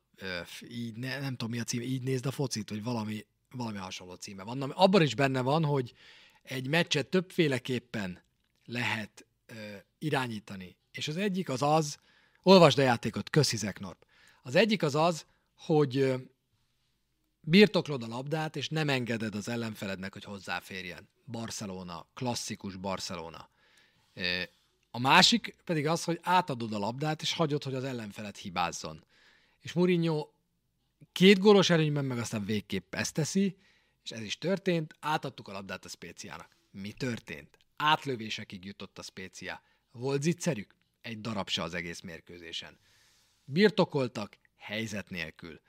[0.69, 4.13] így ne, nem tudom mi a cím, így nézd a focit, vagy valami, valami hasonló
[4.13, 4.57] címe van.
[4.57, 5.93] Na, abban is benne van, hogy
[6.41, 8.23] egy meccset többféleképpen
[8.65, 9.53] lehet ö,
[9.97, 10.77] irányítani.
[10.91, 11.97] És az egyik az az,
[12.43, 14.05] olvasd a játékot, köszi Zeknorp.
[14.41, 15.25] Az egyik az az,
[15.55, 16.15] hogy ö,
[17.41, 21.09] birtoklod a labdát, és nem engeded az ellenfelednek, hogy hozzáférjen.
[21.25, 23.49] Barcelona, klasszikus Barcelona.
[24.91, 29.03] A másik pedig az, hogy átadod a labdát, és hagyod, hogy az ellenfeled hibázzon.
[29.65, 30.29] És Mourinho
[31.11, 33.57] két gólos előnyben meg aztán végképp ezt teszi,
[34.03, 36.57] és ez is történt, átadtuk a labdát a Spéciának.
[36.71, 37.57] Mi történt?
[37.75, 39.61] Átlövésekig jutott a Spécia.
[39.91, 40.75] Volt zicserük?
[41.01, 42.79] Egy darab se az egész mérkőzésen.
[43.43, 45.61] Birtokoltak, helyzet nélkül.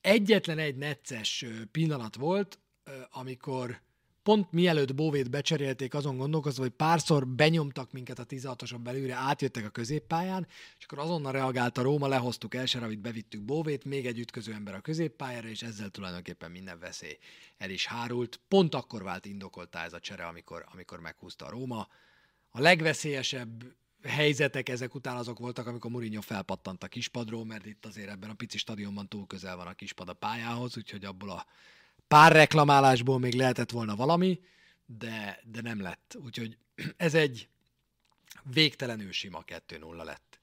[0.00, 2.58] Egyetlen egy necces pillanat volt,
[3.10, 3.80] amikor
[4.26, 9.68] pont mielőtt Bóvét becserélték, azon gondolkozva, hogy párszor benyomtak minket a 16-oson belülre, átjöttek a
[9.68, 10.46] középpályán,
[10.78, 14.80] és akkor azonnal reagált a Róma, lehoztuk Elseravit, bevittük Bóvét, még egy ütköző ember a
[14.80, 17.18] középpályára, és ezzel tulajdonképpen minden veszély
[17.58, 18.40] el is hárult.
[18.48, 21.88] Pont akkor vált indokoltá ez a csere, amikor, amikor meghúzta a Róma.
[22.50, 23.64] A legveszélyesebb
[24.02, 28.34] helyzetek ezek után azok voltak, amikor Mourinho felpattant a kispadról, mert itt azért ebben a
[28.34, 31.46] pici stadionban túl közel van a kispad a pályához, úgyhogy abból a
[32.08, 34.40] pár reklamálásból még lehetett volna valami,
[34.86, 36.16] de, de nem lett.
[36.24, 36.56] Úgyhogy
[36.96, 37.48] ez egy
[38.42, 40.40] végtelenül sima 2-0 lett.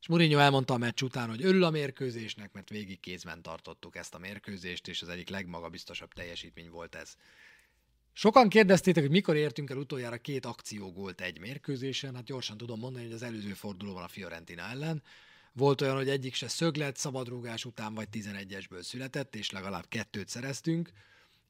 [0.00, 4.14] És Mourinho elmondta a meccs után, hogy örül a mérkőzésnek, mert végig kézben tartottuk ezt
[4.14, 7.16] a mérkőzést, és az egyik legmagabiztosabb teljesítmény volt ez.
[8.12, 12.14] Sokan kérdeztétek, hogy mikor értünk el utoljára két akciógólt egy mérkőzésen.
[12.14, 15.02] Hát gyorsan tudom mondani, hogy az előző fordulóban a Fiorentina ellen.
[15.52, 20.90] Volt olyan, hogy egyik se szöglet, szabadrúgás után vagy 11-esből született, és legalább kettőt szereztünk.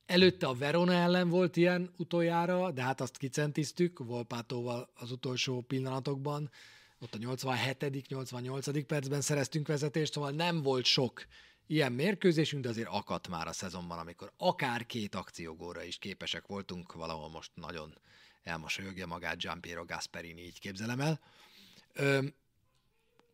[0.06, 6.50] Előtte a Verona ellen volt ilyen utoljára, de hát azt kicentiztük Volpátóval az utolsó pillanatokban.
[6.98, 11.26] Ott a 87 88 percben szereztünk vezetést, szóval nem volt sok
[11.66, 16.92] ilyen mérkőzésünk, de azért akadt már a szezonban, amikor akár két akciógóra is képesek voltunk,
[16.92, 17.98] valahol most nagyon
[18.42, 21.20] elmosolyogja magát Giampiero Gasperini, így képzelem el.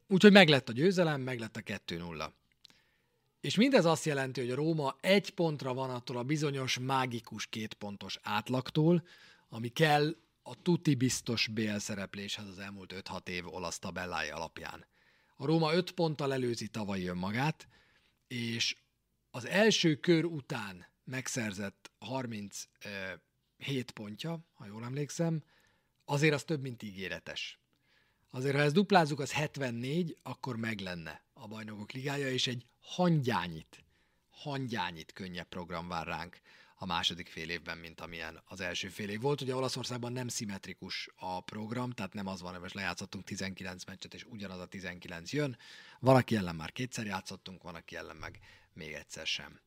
[0.09, 2.31] Úgyhogy meglett a győzelem, meglett a 2-0.
[3.41, 8.19] És mindez azt jelenti, hogy a Róma egy pontra van attól a bizonyos mágikus kétpontos
[8.23, 9.07] átlagtól,
[9.49, 14.87] ami kell a tuti biztos BL szerepléshez az elmúlt 5-6 év olasz tabellája alapján.
[15.37, 17.69] A Róma 5 ponttal előzi tavaly önmagát,
[18.27, 18.77] és
[19.31, 25.43] az első kör után megszerzett 37 pontja, ha jól emlékszem,
[26.05, 27.59] azért az több, mint ígéretes.
[28.37, 33.85] Azért, ha ezt duplázzuk, az 74, akkor meg lenne a bajnokok ligája, és egy hangyányit,
[34.31, 36.41] hangyányit könnyebb program vár ránk
[36.75, 39.41] a második fél évben, mint amilyen az első fél év volt.
[39.41, 44.15] Ugye Olaszországban nem szimmetrikus a program, tehát nem az van, hogy most lejátszottunk 19 meccset,
[44.15, 45.57] és ugyanaz a 19 jön.
[46.01, 48.39] Van, aki ellen már kétszer játszottunk, van, aki ellen meg
[48.73, 49.61] még egyszer sem.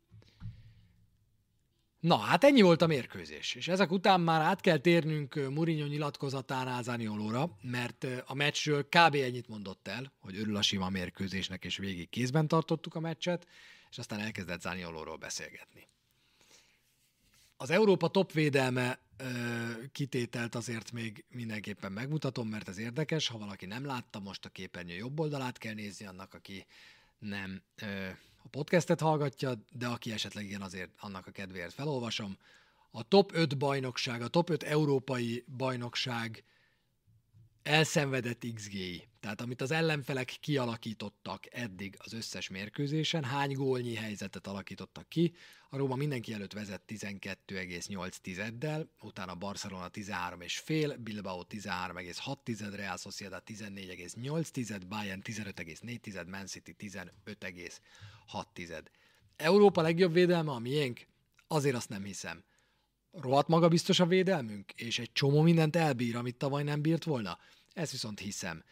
[2.00, 6.84] Na, hát ennyi volt a mérkőzés, és ezek után már át kell térnünk Mourinho nyilatkozatánál
[6.84, 9.16] Zaniolóra, mert a meccsről kb.
[9.16, 13.48] ennyit mondott el, hogy örül a sima mérkőzésnek, és végig kézben tartottuk a meccset,
[13.90, 15.88] és aztán elkezdett Zaniolóról beszélgetni.
[17.58, 19.26] Az Európa top védelme ö,
[19.92, 23.28] kitételt azért még mindenképpen megmutatom, mert ez érdekes.
[23.28, 26.66] Ha valaki nem látta, most a képernyő jobb oldalát kell nézni annak, aki
[27.18, 27.62] nem
[28.50, 32.38] podcastet hallgatja, de aki esetleg igen, azért annak a kedvéért felolvasom.
[32.92, 36.44] A top 5 bajnokság, a top 5 európai bajnokság
[37.64, 45.10] elszenvedett XG-i, tehát amit az ellenfelek kialakítottak eddig az összes mérkőzésen, hány gólnyi helyzetet alakítottak
[45.10, 45.34] ki.
[45.70, 55.22] A Róma mindenki előtt vezet 12,8-del, utána Barcelona 13,5, Bilbao 13,6, Real Sociedad 14,8, Bayern
[55.24, 58.84] 15,4, Man City 15,6.
[59.36, 61.08] Európa legjobb védelme a miénk?
[61.48, 62.44] Azért azt nem hiszem
[63.12, 67.38] rohadt magabiztos a védelmünk, és egy csomó mindent elbír, amit tavaly nem bírt volna.
[67.74, 68.64] Ezt viszont hiszem.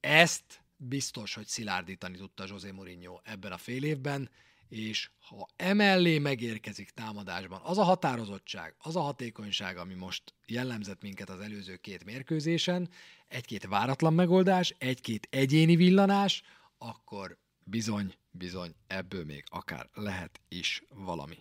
[0.00, 4.30] Ezt biztos, hogy szilárdítani tudta José Mourinho ebben a fél évben,
[4.68, 11.28] és ha emellé megérkezik támadásban az a határozottság, az a hatékonyság, ami most jellemzett minket
[11.30, 12.88] az előző két mérkőzésen,
[13.28, 16.42] egy-két váratlan megoldás, egy-két egyéni villanás,
[16.78, 21.38] akkor bizony, bizony ebből még akár lehet is valami.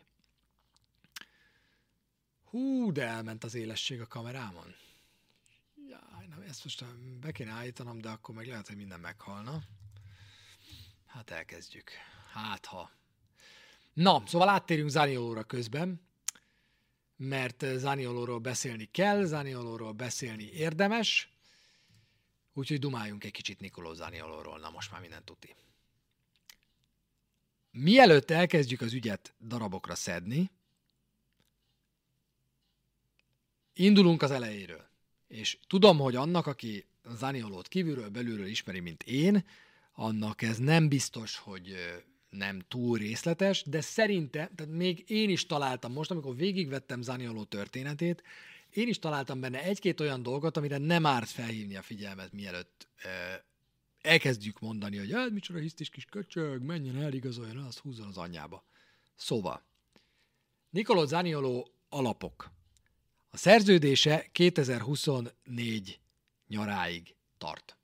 [2.43, 4.75] Hú, de elment az élesség a kamerámon.
[6.49, 6.85] Ezt most
[7.19, 9.63] be kéne állítanom, de akkor meg lehet, hogy minden meghalna.
[11.05, 11.91] Hát elkezdjük.
[12.31, 12.91] Hát ha.
[13.93, 16.01] Na, szóval áttérünk Zaniolóra közben,
[17.15, 21.29] mert Zaniolóról beszélni kell, Zaniolóról beszélni érdemes,
[22.53, 25.55] úgyhogy dumáljunk egy kicsit Nikoló Zaniolóról, na most már minden tuti.
[27.71, 30.51] Mielőtt elkezdjük az ügyet darabokra szedni,
[33.73, 34.88] Indulunk az elejéről.
[35.29, 39.45] És tudom, hogy annak, aki Zaniolót kívülről, belülről ismeri, mint én,
[39.93, 41.75] annak ez nem biztos, hogy
[42.29, 48.23] nem túl részletes, de szerintem, tehát még én is találtam most, amikor végigvettem Zanioló történetét,
[48.69, 52.87] én is találtam benne egy-két olyan dolgot, amire nem árt felhívni a figyelmet, mielőtt
[54.01, 58.63] elkezdjük mondani, hogy hát micsoda hisztis kis köcsög, menjen el, igazoljon, azt húzzon az anyjába.
[59.15, 59.63] Szóval,
[60.69, 62.51] Nicolò Zanioló alapok.
[63.29, 65.99] A szerződése 2024
[66.47, 67.77] nyaráig tart.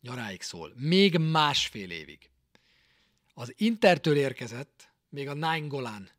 [0.00, 0.72] Nyaráig szól.
[0.76, 2.30] Még másfél évig.
[3.34, 6.10] Az Intertől érkezett, még a Nine Golan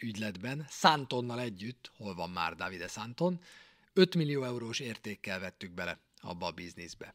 [0.00, 3.40] ügyletben, Santonnal együtt, hol van már Davide Santon,
[3.92, 7.14] 5 millió eurós értékkel vettük bele abba a bizniszbe.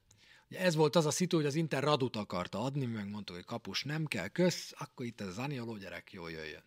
[0.50, 3.46] Ugye ez volt az a szitu, hogy az Inter Radut akarta adni, mi megmondtuk, hogy
[3.46, 6.63] kapus nem kell, kösz, akkor itt ez az Anioló gyerek jól jöjjön.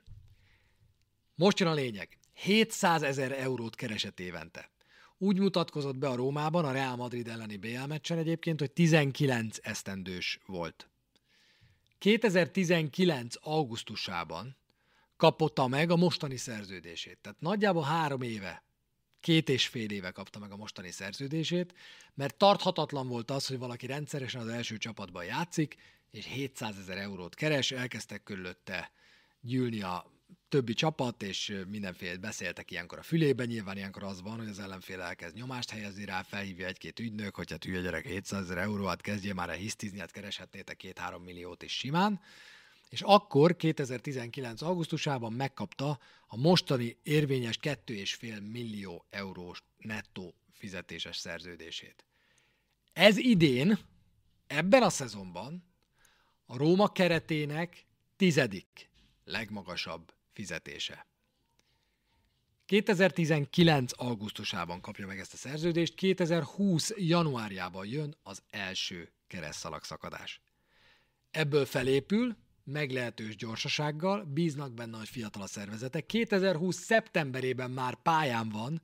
[1.35, 2.19] Most jön a lényeg.
[2.43, 4.71] 700 ezer eurót keresett évente.
[5.19, 10.39] Úgy mutatkozott be a Rómában, a Real Madrid elleni BL meccsen egyébként, hogy 19 esztendős
[10.47, 10.89] volt.
[11.99, 13.35] 2019.
[13.41, 14.57] augusztusában
[15.17, 17.19] kapotta meg a mostani szerződését.
[17.23, 18.65] Tehát nagyjából három éve,
[19.21, 21.75] két és fél éve kapta meg a mostani szerződését,
[22.15, 25.77] mert tarthatatlan volt az, hogy valaki rendszeresen az első csapatban játszik,
[26.11, 28.91] és 700 ezer eurót keres, elkezdtek körülötte
[29.41, 30.20] gyűlni a
[30.51, 35.01] többi csapat, és mindenféle beszéltek ilyenkor a fülében, nyilván ilyenkor az van, hogy az ellenfél
[35.01, 39.01] elkezd nyomást helyezni rá, felhívja egy-két ügynök, hogy hát hülye gyerek 700 ezer euró, hát
[39.01, 42.21] kezdje már el hisztizni, hát kereshetnétek két-három milliót is simán.
[42.89, 44.63] És akkor 2019.
[44.63, 52.05] augusztusában megkapta a mostani érvényes 2,5 millió eurós nettó fizetéses szerződését.
[52.93, 53.79] Ez idén,
[54.47, 55.65] ebben a szezonban
[56.47, 57.87] a Róma keretének
[58.17, 58.91] tizedik
[59.25, 61.07] legmagasabb fizetése.
[62.67, 63.93] 2019.
[63.97, 66.93] augusztusában kapja meg ezt a szerződést, 2020.
[66.97, 70.41] januárjában jön az első keresztszalag szakadás.
[71.31, 76.01] Ebből felépül, meglehetős gyorsasággal, bíznak benne, hogy fiatal a szervezete.
[76.01, 76.77] 2020.
[76.77, 78.83] szeptemberében már pályán van,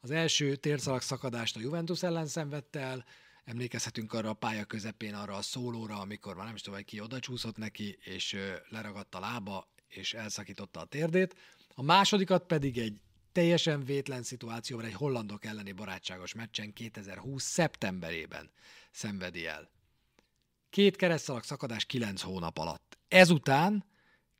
[0.00, 3.04] az első térszalag szakadást a Juventus ellen szenvedte el,
[3.44, 7.18] emlékezhetünk arra a pálya közepén, arra a szólóra, amikor már nem is tudom, ki oda
[7.18, 8.36] csúszott neki, és
[8.68, 11.36] leragadt a lába, és elszakította a térdét.
[11.74, 13.00] A másodikat pedig egy
[13.32, 17.44] teljesen vétlen szituációban egy hollandok elleni barátságos meccsen 2020.
[17.44, 18.50] szeptemberében
[18.90, 19.70] szenvedi el.
[20.70, 22.98] Két keresztalak szakadás 9 hónap alatt.
[23.08, 23.84] Ezután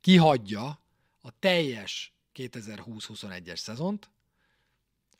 [0.01, 0.79] kihagyja
[1.21, 4.09] a teljes 2020-21-es szezont,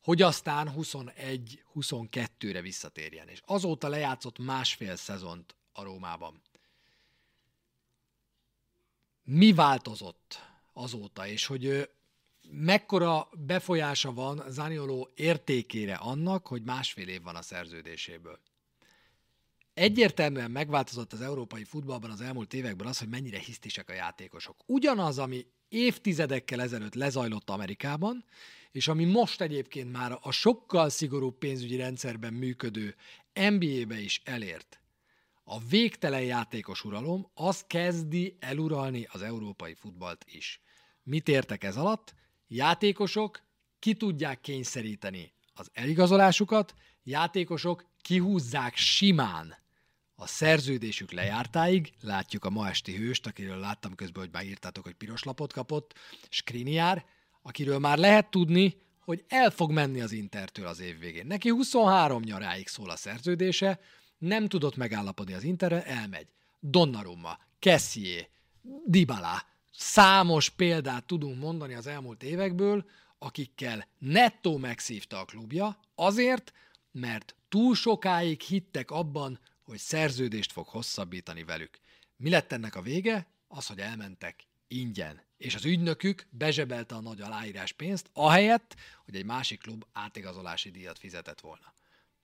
[0.03, 3.27] hogy aztán 21-22-re visszatérjen.
[3.27, 6.41] És azóta lejátszott másfél szezont a Rómában
[9.33, 10.39] mi változott
[10.73, 11.89] azóta, és hogy
[12.49, 18.39] mekkora befolyása van Zanioló értékére annak, hogy másfél év van a szerződéséből.
[19.73, 24.55] Egyértelműen megváltozott az európai futballban az elmúlt években az, hogy mennyire hisztisek a játékosok.
[24.65, 28.25] Ugyanaz, ami évtizedekkel ezelőtt lezajlott Amerikában,
[28.71, 32.95] és ami most egyébként már a sokkal szigorúbb pénzügyi rendszerben működő
[33.33, 34.81] NBA-be is elért
[35.51, 40.61] a végtelen játékos uralom, az kezdi eluralni az európai futballt is.
[41.03, 42.13] Mit értek ez alatt?
[42.47, 43.41] Játékosok
[43.79, 49.55] ki tudják kényszeríteni az eligazolásukat, játékosok kihúzzák simán
[50.15, 54.93] a szerződésük lejártáig, látjuk a ma esti hőst, akiről láttam közben, hogy már írtátok, hogy
[54.93, 55.93] piros lapot kapott,
[56.29, 57.05] Skriniár,
[57.41, 61.25] akiről már lehet tudni, hogy el fog menni az Intertől az év végén.
[61.25, 63.79] Neki 23 nyaráig szól a szerződése,
[64.21, 66.27] nem tudott megállapodni az Interrel, elmegy.
[66.60, 68.29] Donnarumma, Kessié,
[68.86, 72.86] Dybala, számos példát tudunk mondani az elmúlt évekből,
[73.17, 76.53] akikkel nettó megszívta a klubja, azért,
[76.91, 81.79] mert túl sokáig hittek abban, hogy szerződést fog hosszabbítani velük.
[82.17, 83.27] Mi lett ennek a vége?
[83.47, 85.21] Az, hogy elmentek ingyen.
[85.38, 90.99] És az ügynökük bezsebelte a nagy aláírás pénzt, ahelyett, hogy egy másik klub átigazolási díjat
[90.99, 91.73] fizetett volna.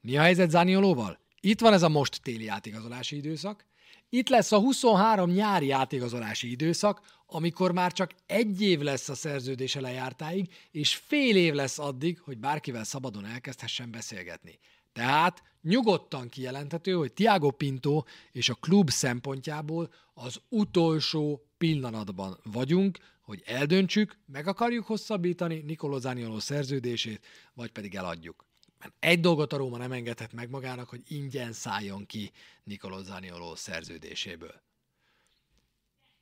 [0.01, 1.19] Mi a helyzet Zaniolóval?
[1.39, 3.65] Itt van ez a most téli átigazolási időszak,
[4.10, 9.82] itt lesz a 23 nyári átigazolási időszak, amikor már csak egy év lesz a szerződése
[9.82, 14.60] lejártáig, és fél év lesz addig, hogy bárkivel szabadon elkezdhessen beszélgetni.
[14.93, 23.44] Tehát nyugodtan kijelenthető, hogy Tiago Pinto és a klub szempontjából az utolsó pillanatban vagyunk, hogy
[23.46, 28.46] eldöntsük, meg akarjuk hosszabbítani Nicolò Zaniolo szerződését, vagy pedig eladjuk.
[28.80, 32.32] Mert egy dolgot a Róma nem engedhet meg magának, hogy ingyen szálljon ki
[32.63, 34.62] Nicolò Zanioló szerződéséből.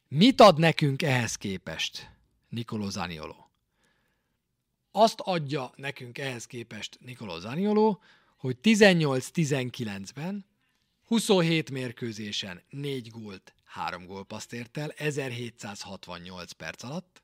[0.08, 2.10] Mit ad nekünk ehhez képest
[2.50, 3.50] Nicolò Zanioló?
[4.92, 8.02] Azt adja nekünk ehhez képest Nicolò Zanioló,
[8.38, 10.46] hogy 18-19-ben
[11.06, 17.22] 27 mérkőzésen 4 gólt, 3 gólpaszt ért el, 1768 perc alatt.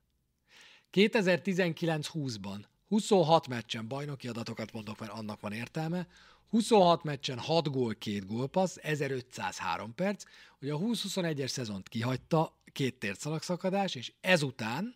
[0.94, 6.08] 2019-20-ban 26 meccsen bajnoki adatokat mondok, mert annak van értelme,
[6.50, 10.24] 26 meccsen 6 gól, 2 gólpassz, 1503 perc.
[10.62, 14.96] Ugye a 20-21-es szezont kihagyta, két térszalagszakadás, és ezután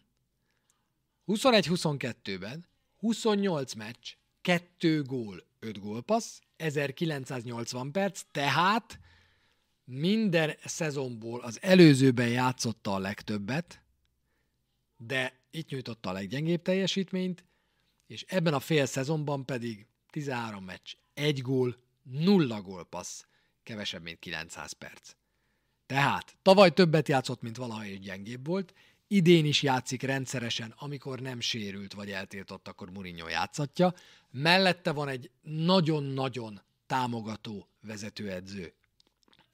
[1.28, 2.66] 21-22-ben
[2.98, 9.00] 28 meccs, 2 gól, 5 gólpassz, 1980 perc, tehát
[9.84, 13.82] minden szezonból az előzőben játszotta a legtöbbet,
[14.98, 17.44] de itt nyújtotta a leggyengébb teljesítményt,
[18.08, 23.26] és ebben a fél szezonban pedig 13 meccs, 1 gól, 0 gólpassz,
[23.64, 25.12] kevesebb, mint 900 perc.
[25.86, 28.74] Tehát tavaly többet játszott, mint valaha és gyengébb volt,
[29.08, 33.94] idén is játszik rendszeresen, amikor nem sérült vagy eltiltott, akkor Mourinho játszatja.
[34.32, 38.74] Mellette van egy nagyon-nagyon támogató vezetőedző.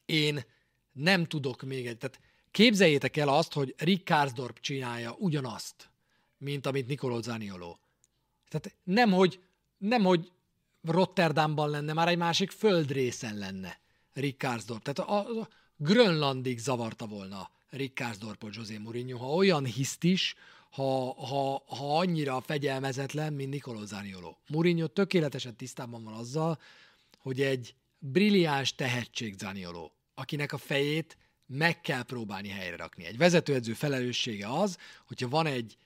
[0.06, 0.44] Én
[0.92, 2.20] nem tudok még egy, tehát
[2.52, 5.90] képzeljétek el azt, hogy Rick Karsdorp csinálja ugyanazt,
[6.38, 7.80] mint amit Nicolò Zaniolò.
[8.52, 9.40] Tehát nem, hogy,
[9.78, 10.32] nem, hogy
[10.82, 13.80] Rotterdamban lenne, már egy másik földrészen lenne
[14.14, 14.38] Rick.
[14.38, 15.48] Tehát a, a
[15.78, 20.36] Grönlandig zavarta volna Rick Karsdorpot José Mourinho, ha olyan hisztis,
[20.70, 24.36] ha, ha, ha annyira fegyelmezetlen, mint Nicolò Zaniolò.
[24.48, 26.60] Mourinho tökéletesen tisztában van azzal,
[27.18, 33.06] hogy egy brilliáns tehetség Zaniolò, akinek a fejét meg kell próbálni helyre rakni.
[33.06, 34.78] Egy vezetőedző felelőssége az,
[35.08, 35.78] hogyha van egy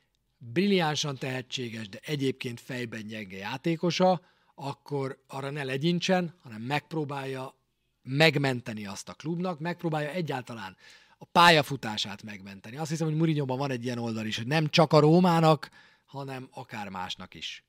[0.54, 4.22] brilliánsan tehetséges, de egyébként fejben gyenge játékosa,
[4.56, 7.56] akkor arra ne legyincsen, hanem megpróbálja
[8.02, 10.78] megmenteni azt a klubnak, megpróbálja egyáltalán
[11.18, 12.78] a pályafutását megmenteni.
[12.78, 15.70] Azt hiszem, hogy Mourinho-ban van egy ilyen oldal is, hogy nem csak a Rómának,
[16.06, 17.64] hanem akár másnak is.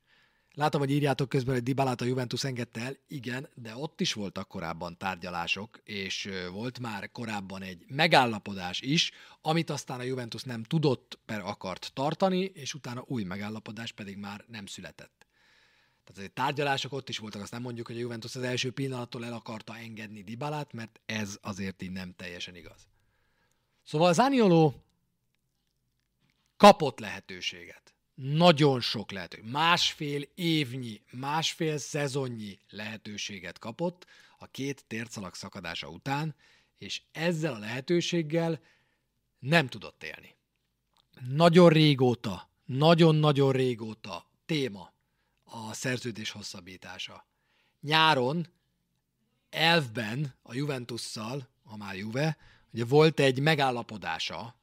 [0.56, 2.96] Látom, hogy írjátok közben, hogy Dybalát a Juventus engedte el.
[3.08, 9.10] Igen, de ott is voltak korábban tárgyalások, és volt már korábban egy megállapodás is,
[9.42, 14.44] amit aztán a Juventus nem tudott per akart tartani, és utána új megállapodás pedig már
[14.48, 15.26] nem született.
[16.04, 19.24] Tehát azért tárgyalások ott is voltak, azt nem mondjuk, hogy a Juventus az első pillanattól
[19.24, 22.86] el akarta engedni Dybalát, mert ez azért így nem teljesen igaz.
[23.82, 24.84] Szóval Zanioló
[26.56, 27.95] kapott lehetőséget.
[28.16, 29.50] Nagyon sok lehetőség.
[29.50, 34.06] Másfél évnyi, másfél szezonnyi lehetőséget kapott
[34.38, 36.34] a két tércalag szakadása után,
[36.78, 38.60] és ezzel a lehetőséggel
[39.38, 40.34] nem tudott élni.
[41.28, 44.92] Nagyon régóta, nagyon-nagyon régóta téma
[45.44, 47.26] a szerződés hosszabbítása.
[47.80, 48.46] Nyáron
[49.50, 52.36] elvben a Juventusszal, a már Juve,
[52.72, 54.54] ugye volt egy megállapodása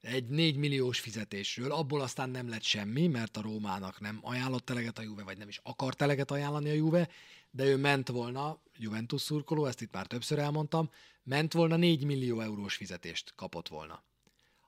[0.00, 4.98] egy 4 milliós fizetésről, abból aztán nem lett semmi, mert a Rómának nem ajánlott eleget
[4.98, 7.08] a Juve, vagy nem is akart eleget ajánlani a Juve,
[7.50, 10.90] de ő ment volna, Juventus szurkoló, ezt itt már többször elmondtam,
[11.22, 14.02] ment volna 4 millió eurós fizetést kapott volna.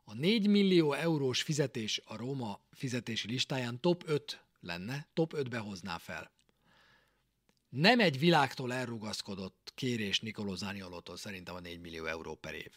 [0.04, 5.98] A 4 millió eurós fizetés a Róma fizetési listáján top 5 lenne, top 5-be hozná
[5.98, 6.30] fel.
[7.68, 12.70] Nem egy világtól elrugaszkodott kérés Nikoló Zaniolótól szerintem a 4 millió euró per év.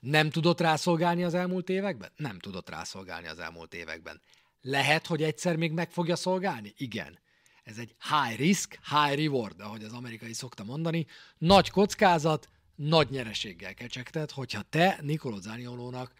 [0.00, 2.10] Nem tudott rászolgálni az elmúlt években?
[2.16, 4.20] Nem tudott rászolgálni az elmúlt években.
[4.60, 6.72] Lehet, hogy egyszer még meg fogja szolgálni?
[6.76, 7.18] Igen.
[7.62, 11.06] Ez egy high risk, high reward, ahogy az amerikai szokta mondani.
[11.38, 16.14] Nagy kockázat, nagy nyereséggel kecsegtet, hogyha te Nikoló Zaniolónak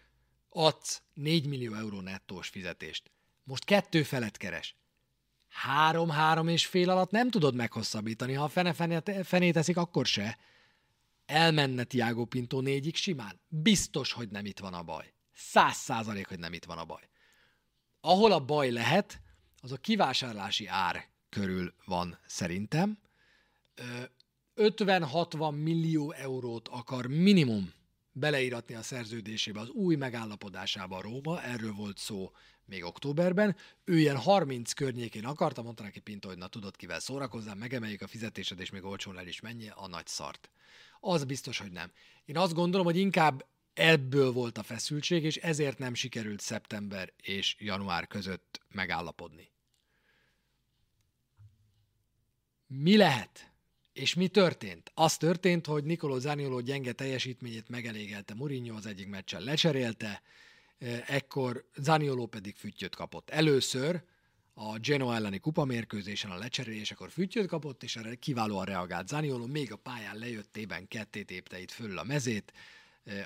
[0.49, 3.11] adsz 4 millió euró nettós fizetést.
[3.43, 4.75] Most kettő felet keres.
[5.49, 10.37] Három-három és fél alatt nem tudod meghosszabbítani, ha a fene, fene, fené teszik, akkor se.
[11.31, 13.41] Elmenne Tiago Pinto négyig simán.
[13.47, 15.13] Biztos, hogy nem itt van a baj.
[15.33, 17.09] Száz százalék, hogy nem itt van a baj.
[18.01, 19.21] Ahol a baj lehet,
[19.61, 22.99] az a kivásárlási ár körül van szerintem.
[24.55, 27.73] 50-60 millió eurót akar minimum
[28.11, 32.31] beleíratni a szerződésébe, az új megállapodásába a Róma, erről volt szó
[32.65, 33.55] még októberben.
[33.83, 38.07] Ő ilyen 30 környékén akarta, mondta neki Pinto, hogy na tudod kivel szórakozzál, megemeljük a
[38.07, 40.51] fizetésed, és még olcsón el is menj a nagy szart.
[41.03, 41.91] Az biztos, hogy nem.
[42.25, 47.55] Én azt gondolom, hogy inkább ebből volt a feszültség, és ezért nem sikerült szeptember és
[47.59, 49.51] január között megállapodni.
[52.67, 53.51] Mi lehet?
[53.93, 54.91] És mi történt?
[54.93, 60.21] Az történt, hogy Nicolò Zanioló gyenge teljesítményét megelégelte Mourinho, az egyik meccsen lecserélte,
[61.07, 63.29] ekkor Zanioló pedig füttyöt kapott.
[63.29, 64.03] Először
[64.69, 69.75] a Genoa elleni kupamérkőzésen a lecserélésekor füttyöt kapott, és erre kiválóan reagált Zanioló, még a
[69.75, 72.53] pályán lejöttében ketté tépte itt fölül a mezét,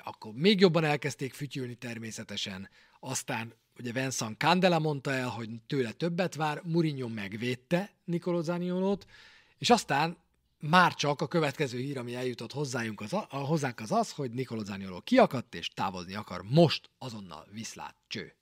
[0.04, 2.68] akkor még jobban elkezdték fütyülni természetesen,
[3.00, 9.06] aztán ugye Vincent Candela mondta el, hogy tőle többet vár, Mourinho megvédte Nicolo Zaniolót,
[9.58, 10.16] És aztán
[10.60, 14.64] már csak a következő hír, ami eljutott hozzájunk az, a, hozzánk az az, hogy Nicolò
[14.64, 18.34] Zanioló kiakadt és távozni akar most azonnal viszlát cső.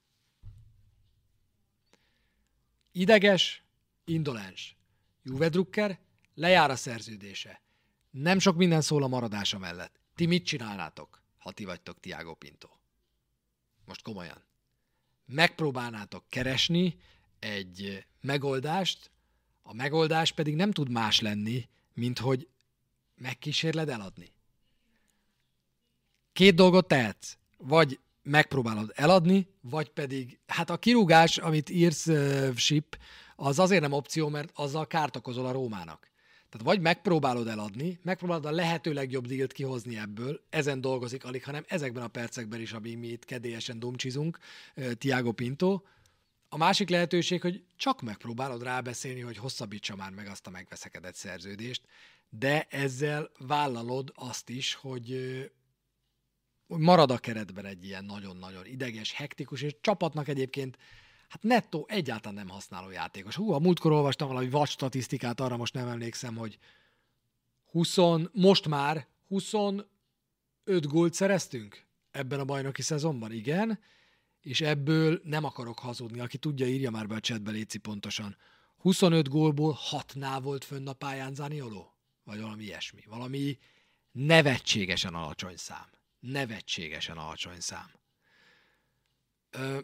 [2.97, 3.63] Ideges,
[4.05, 4.77] indolens.
[5.23, 5.99] Juve Drucker
[6.35, 7.61] lejár a szerződése.
[8.11, 10.01] Nem sok minden szól a maradása mellett.
[10.15, 12.69] Ti mit csinálnátok, ha ti vagytok Tiago Pinto?
[13.85, 14.43] Most komolyan.
[15.27, 16.97] Megpróbálnátok keresni
[17.39, 19.11] egy megoldást,
[19.63, 22.49] a megoldás pedig nem tud más lenni, mint hogy
[23.15, 24.33] megkísérled eladni.
[26.33, 27.37] Két dolgot tehetsz.
[27.57, 32.99] Vagy megpróbálod eladni, vagy pedig, hát a kirúgás, amit írsz, uh, Ship,
[33.37, 36.13] az azért nem opció, mert azzal kárt okozol a Rómának.
[36.55, 41.65] Tehát vagy megpróbálod eladni, megpróbálod a lehető legjobb dílt kihozni ebből, ezen dolgozik alig, hanem
[41.69, 44.39] ezekben a percekben is, ami mi itt kedélyesen dumcsizunk,
[44.99, 45.81] Tiago Pinto.
[46.49, 51.83] A másik lehetőség, hogy csak megpróbálod rábeszélni, hogy hosszabbítsa már meg azt a megveszekedett szerződést,
[52.29, 55.11] de ezzel vállalod azt is, hogy
[56.67, 60.79] marad a keretben egy ilyen nagyon-nagyon ideges, hektikus, és csapatnak egyébként
[61.29, 63.35] hát nettó egyáltalán nem használó játékos.
[63.35, 66.59] Hú, a múltkor olvastam valami vad statisztikát, arra most nem emlékszem, hogy
[67.71, 67.97] 20,
[68.33, 69.87] most már 25
[70.83, 73.79] gólt szereztünk ebben a bajnoki szezonban, igen,
[74.41, 78.37] és ebből nem akarok hazudni, aki tudja, írja már be a chatbe, Léci pontosan.
[78.77, 81.95] 25 gólból 6-nál volt fönn a pályán Zanioló?
[82.25, 83.03] Vagy valami ilyesmi.
[83.07, 83.59] Valami
[84.13, 85.89] nevetségesen alacsony szám.
[86.27, 87.91] Nevetségesen alacsony szám.
[89.51, 89.79] Ö,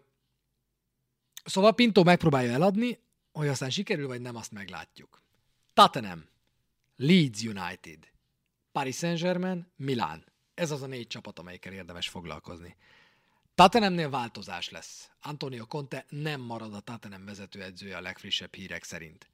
[1.44, 2.98] Szóval Pinto megpróbálja eladni,
[3.32, 5.22] hogy aztán sikerül, vagy nem, azt meglátjuk.
[5.72, 6.28] Tottenham,
[6.96, 8.10] Leeds United,
[8.72, 10.24] Paris Saint-Germain, Milán.
[10.54, 12.76] Ez az a négy csapat, amelyikkel érdemes foglalkozni.
[13.54, 15.10] Tottenhamnél változás lesz.
[15.20, 19.29] Antonio Conte nem marad a Tottenham vezetőedzője a legfrissebb hírek szerint.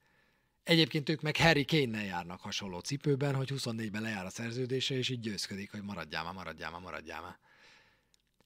[0.67, 5.19] Egyébként ők meg Harry Kane-nel járnak hasonló cipőben, hogy 24-ben lejár a szerződése, és így
[5.19, 7.39] győzködik, hogy maradjál már, maradjál már, maradjál már.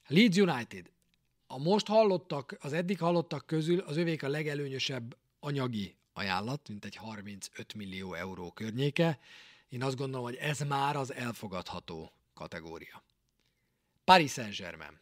[0.08, 0.92] Leeds United
[1.48, 6.96] a most hallottak, az eddig hallottak közül az övék a legelőnyösebb anyagi ajánlat, mint egy
[6.96, 9.20] 35 millió euró környéke.
[9.70, 13.04] Én azt gondolom, hogy ez már az elfogadható kategória.
[14.04, 15.00] Paris Saint-Germain.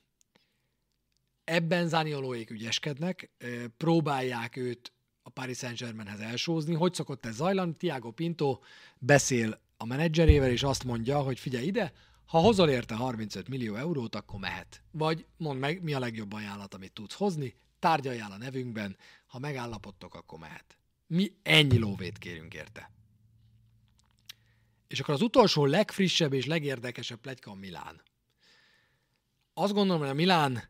[1.43, 3.29] Ebben Zaniolóék ügyeskednek,
[3.77, 4.91] próbálják őt
[5.21, 6.73] a Paris Saint-Germainhez elsózni.
[6.73, 7.75] Hogy szokott ez zajlani?
[7.75, 8.59] Tiago Pinto
[8.97, 11.93] beszél a menedzserével, és azt mondja, hogy figyelj ide,
[12.25, 14.83] ha hozol érte 35 millió eurót, akkor mehet.
[14.91, 20.15] Vagy mondd meg, mi a legjobb ajánlat, amit tudsz hozni, tárgyaljál a nevünkben, ha megállapodtok,
[20.15, 20.77] akkor mehet.
[21.07, 22.91] Mi ennyi lóvét kérünk érte.
[24.87, 28.01] És akkor az utolsó legfrissebb és legérdekesebb pletyka a Milán.
[29.53, 30.63] Azt gondolom, hogy a Milán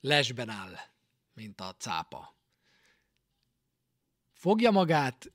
[0.00, 0.74] lesben áll,
[1.34, 2.34] mint a cápa.
[4.42, 5.32] Fogja magát,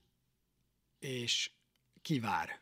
[1.00, 1.52] és
[2.02, 2.62] kivár.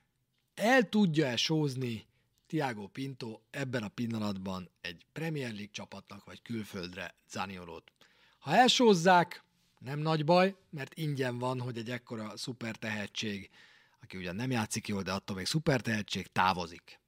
[0.53, 2.07] El tudja-e sózni
[2.45, 7.91] Tiago Pinto ebben a pillanatban egy Premier League csapatnak vagy külföldre Zaniolót.
[8.39, 9.43] Ha elsózzák,
[9.79, 13.49] nem nagy baj, mert ingyen van, hogy egy ekkora szuper tehetség,
[14.01, 16.99] aki ugyan nem játszik jól, de attól még szuper tehetség, távozik.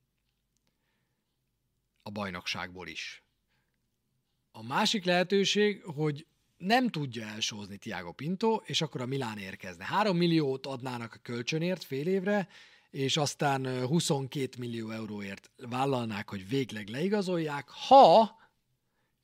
[2.01, 3.23] A bajnokságból is.
[4.51, 6.25] A másik lehetőség, hogy
[6.57, 9.85] nem tudja elsózni Tiago Pinto, és akkor a Milán érkezne.
[9.85, 12.47] 3 milliót adnának a kölcsönért fél évre,
[12.91, 18.35] és aztán 22 millió euróért vállalnák, hogy végleg leigazolják, ha,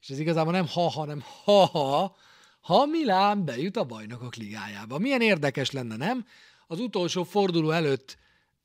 [0.01, 2.15] és ez igazából nem ha, hanem ha, ha,
[2.61, 4.97] ha Milán bejut a bajnokok ligájába.
[4.97, 6.25] Milyen érdekes lenne, nem?
[6.67, 8.17] Az utolsó forduló előtt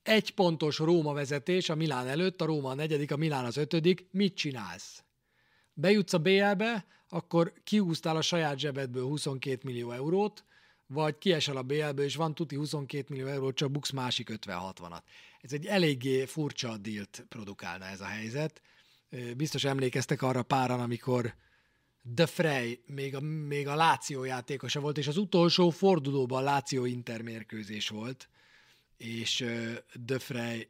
[0.03, 4.07] egy pontos Róma vezetés a Milán előtt, a Róma a negyedik, a Milán az ötödik.
[4.11, 5.03] Mit csinálsz?
[5.73, 10.45] Bejutsz a BL-be, akkor kiúztál a saját zsebedből 22 millió eurót,
[10.87, 15.03] vagy kiesel a BL-ből, és van tuti 22 millió euró, csak buksz másik 50-60-at.
[15.41, 18.63] Ez egy eléggé furcsa dílt produkálna ez a helyzet.
[19.37, 21.35] Biztos emlékeztek arra páran, amikor
[22.03, 27.89] De Frey még a, még a Láció játékosa volt, és az utolsó fordulóban Láció intermérkőzés
[27.89, 28.29] volt,
[28.97, 29.45] és
[29.95, 30.69] De Frey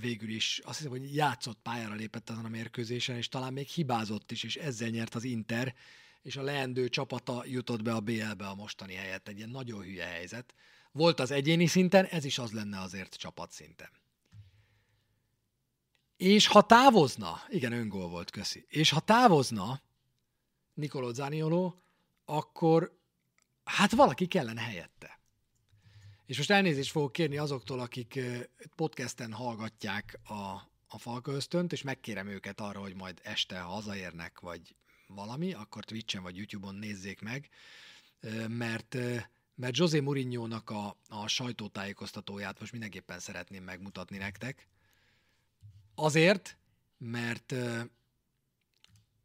[0.00, 4.30] végül is azt hiszem, hogy játszott pályára lépett azon a mérkőzésen, és talán még hibázott
[4.30, 5.74] is, és ezzel nyert az Inter,
[6.22, 9.28] és a leendő csapata jutott be a BL-be a mostani helyett.
[9.28, 10.54] Egy ilyen nagyon hülye helyzet.
[10.92, 13.90] Volt az egyéni szinten, ez is az lenne azért csapat szinten.
[16.16, 19.80] És ha távozna, igen, öngól volt, köszi, és ha távozna
[20.74, 21.74] Nicolò Zaniolo,
[22.24, 22.98] akkor
[23.64, 25.20] hát valaki kellene helyette.
[26.26, 28.20] És most elnézést fogok kérni azoktól, akik
[28.76, 30.32] podcasten hallgatják a,
[30.86, 34.74] a Falköztönt, és megkérem őket arra, hogy majd este hazaérnek, vagy
[35.06, 37.48] valami, akkor Twitch-en vagy YouTube-on nézzék meg,
[38.48, 38.96] mert
[39.56, 44.68] mert José Mourinho-nak a, a sajtótájékoztatóját most mindenképpen szeretném megmutatni nektek.
[45.94, 46.58] Azért,
[46.98, 47.54] mert,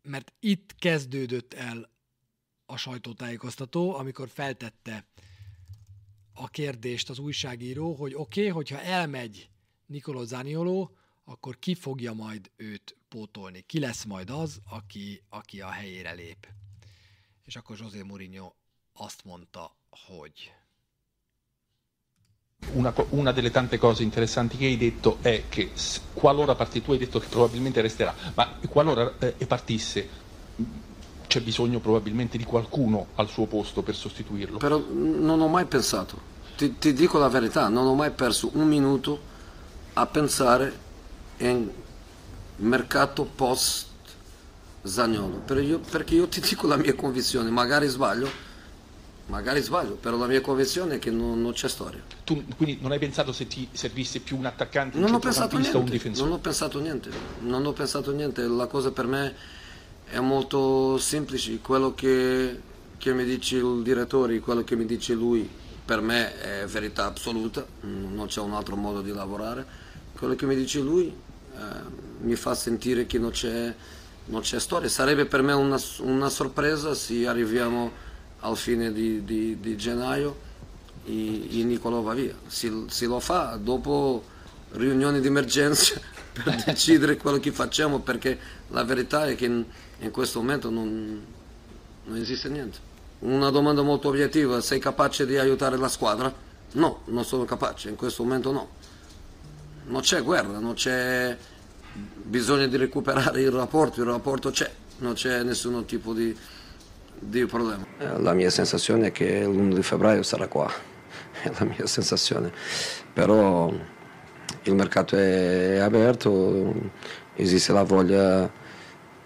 [0.01, 1.91] mert itt kezdődött el
[2.65, 5.07] a sajtótájékoztató, amikor feltette
[6.39, 9.49] a kérdést az újságíró, hogy oké, okay, hogyha elmegy
[9.85, 10.91] Nicolò Zanioló,
[11.23, 13.63] akkor ki fogja majd őt pótolni?
[13.65, 16.47] Ki lesz majd az, aki, aki a helyére lép?
[17.45, 18.53] És akkor José Mourinho
[18.93, 20.53] azt mondta, hogy
[22.73, 25.71] una, una, delle tante cose interessanti che hai detto è che
[26.13, 30.27] qualora partisse, tu hai detto che probabilmente resterà, ma qualora eh, partisse
[31.29, 34.57] c'è bisogno probabilmente di qualcuno al suo posto per sostituirlo.
[34.57, 36.19] Però non ho mai pensato,
[36.57, 39.21] ti, ti dico la verità, non ho mai perso un minuto
[39.93, 40.87] a pensare
[41.37, 41.69] in
[42.57, 43.85] mercato post
[44.81, 48.27] Zagnolo, perché io, perché io ti dico la mia convinzione, magari sbaglio,
[49.27, 52.01] magari sbaglio, però la mia convinzione è che non, non c'è storia.
[52.23, 55.59] Tu quindi non hai pensato se ti servisse più un attaccante, un non ho pensato
[55.59, 56.27] niente, o un difensore?
[56.27, 57.11] Non ho pensato niente,
[57.41, 59.35] non ho pensato niente, la cosa per me
[60.09, 62.59] è molto semplice, quello che,
[62.97, 65.47] che mi dice il direttore, quello che mi dice lui,
[65.85, 69.65] per me è verità assoluta, non c'è un altro modo di lavorare,
[70.15, 71.61] quello che mi dice lui eh,
[72.21, 73.73] mi fa sentire che non c'è,
[74.25, 77.91] non c'è storia, sarebbe per me una, una sorpresa se arriviamo
[78.39, 80.37] al fine di, di, di gennaio
[81.05, 82.35] e, e Nicolò va via.
[82.47, 84.23] Se, se, lo fa dopo
[84.71, 85.99] riunioni di emergenza
[86.33, 88.37] per decidere quello che facciamo perché
[88.69, 89.65] la verità è che
[89.99, 91.25] in, questo momento non,
[92.03, 92.87] non esiste niente.
[93.19, 96.33] Una domanda molto obiettiva, sei capace di aiutare la squadra?
[96.73, 98.69] No, non sono capace, in questo momento no.
[99.85, 101.35] Non c'è guerra, non c'è
[101.93, 104.69] bisogno di recuperare il rapporto, il rapporto c'è,
[104.99, 106.35] non c'è nessun tipo di,
[107.17, 107.85] di problema.
[107.97, 110.71] Eh, la mia sensazione è che l'1 di febbraio sarà qua,
[111.41, 112.51] è la mia sensazione,
[113.11, 113.71] però
[114.63, 116.73] il mercato è aperto,
[117.35, 118.58] esiste la voglia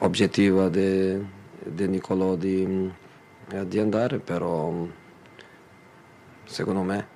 [0.06, 1.26] obiettiva di,
[1.60, 2.92] di Nicolò di,
[3.66, 4.86] di andare, però
[6.44, 7.08] secondo me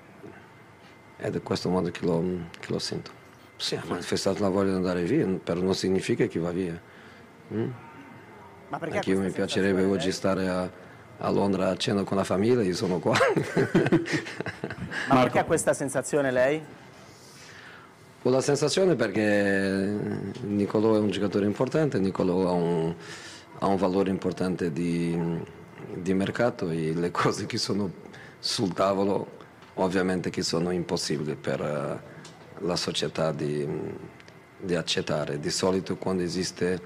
[1.17, 2.23] è di questo modo che lo,
[2.59, 3.11] che lo sento.
[3.57, 6.79] Sì, ha manifestato la voglia di andare via, però non significa che va via.
[7.53, 7.69] Mm?
[8.69, 10.69] Ma perché Anche io mi piacerebbe oggi stare a,
[11.17, 13.15] a, Londra a cena con la famiglia, io sono qua.
[15.09, 16.61] Ma perché ha questa sensazione lei?
[18.27, 19.95] Ho la sensazione perché
[20.41, 22.93] Nicolò è un giocatore importante, Nicolò ha un,
[23.59, 25.17] ha un valore importante di,
[25.93, 27.89] di, mercato e le cose che sono
[28.37, 29.37] sul tavolo
[29.75, 33.65] ovviamente che sono impossibili per uh, la società di,
[34.59, 35.39] di accettare.
[35.39, 36.81] Di solito quando esiste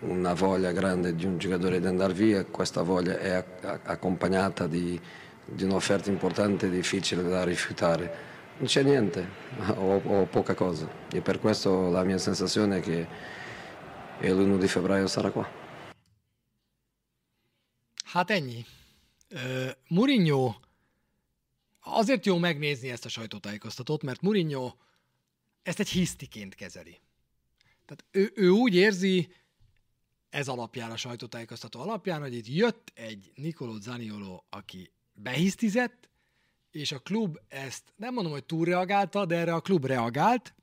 [0.00, 3.42] una voglia grande di un giocatore di andare via, questa voglia è
[3.84, 5.00] accompagnata di,
[5.42, 8.28] di un'offerta importante e difficile da rifiutare.
[8.60, 9.26] Non c'è niente,
[9.68, 13.08] ho, ho, poca cosa e per questo la mia sensazione è che
[14.20, 15.48] l'1 di febbraio sarà qua.
[18.04, 18.66] Hát ennyi.
[19.30, 20.60] Uh, Mourinho,
[21.78, 24.76] azért jó megnézni ezt a sajtótájékoztatót, mert Mourinho
[25.62, 27.00] ezt egy hisztiként kezeli.
[27.86, 29.32] Tehát ő, ő úgy érzi,
[30.28, 36.09] ez alapján, a sajtótájékoztató alapján, hogy itt jött egy Nicolò Zaniolo, aki behisztizett,
[36.70, 40.54] és a klub ezt nem mondom, hogy túlreagálta, de erre a klub reagált,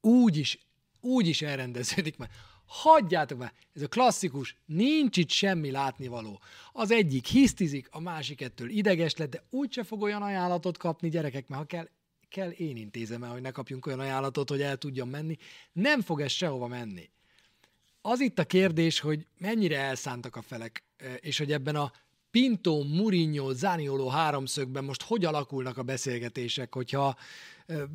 [0.00, 0.58] úgy is,
[1.00, 2.32] úgy is elrendeződik mert
[2.66, 6.40] Hagyjátok már, ez a klasszikus, nincs itt semmi látnivaló.
[6.72, 11.48] Az egyik hisztizik, a másik ettől ideges lett, de úgyse fog olyan ajánlatot kapni gyerekek,
[11.48, 11.88] mert ha kell,
[12.28, 15.36] kell én intézem el, hogy ne kapjunk olyan ajánlatot, hogy el tudjon menni.
[15.72, 17.10] Nem fog ez sehova menni.
[18.00, 20.84] Az itt a kérdés, hogy mennyire elszántak a felek,
[21.20, 21.92] és hogy ebben a
[22.30, 27.16] Pinto, Mourinho, Zaniolo háromszögben most hogy alakulnak a beszélgetések, hogyha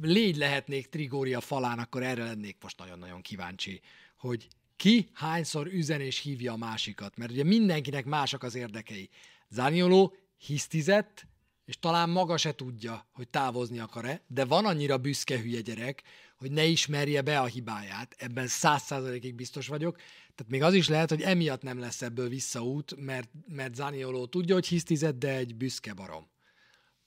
[0.01, 3.82] légy lehetnék Trigória falán, akkor erre lennék most nagyon-nagyon kíváncsi,
[4.17, 9.09] hogy ki hányszor üzen és hívja a másikat, mert ugye mindenkinek másak az érdekei.
[9.49, 11.27] Zaniolo hisztizett,
[11.65, 16.03] és talán maga se tudja, hogy távozni akar-e, de van annyira büszke hülye gyerek,
[16.42, 19.96] hogy ne ismerje be a hibáját, ebben száz százalékig biztos vagyok.
[20.36, 24.54] Tehát még az is lehet, hogy emiatt nem lesz ebből visszaút, mert, mert Zanioló tudja,
[24.54, 26.30] hogy hisztizett, de egy büszke barom.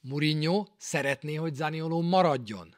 [0.01, 2.77] Mourinho szeretné, hogy Zanioló maradjon.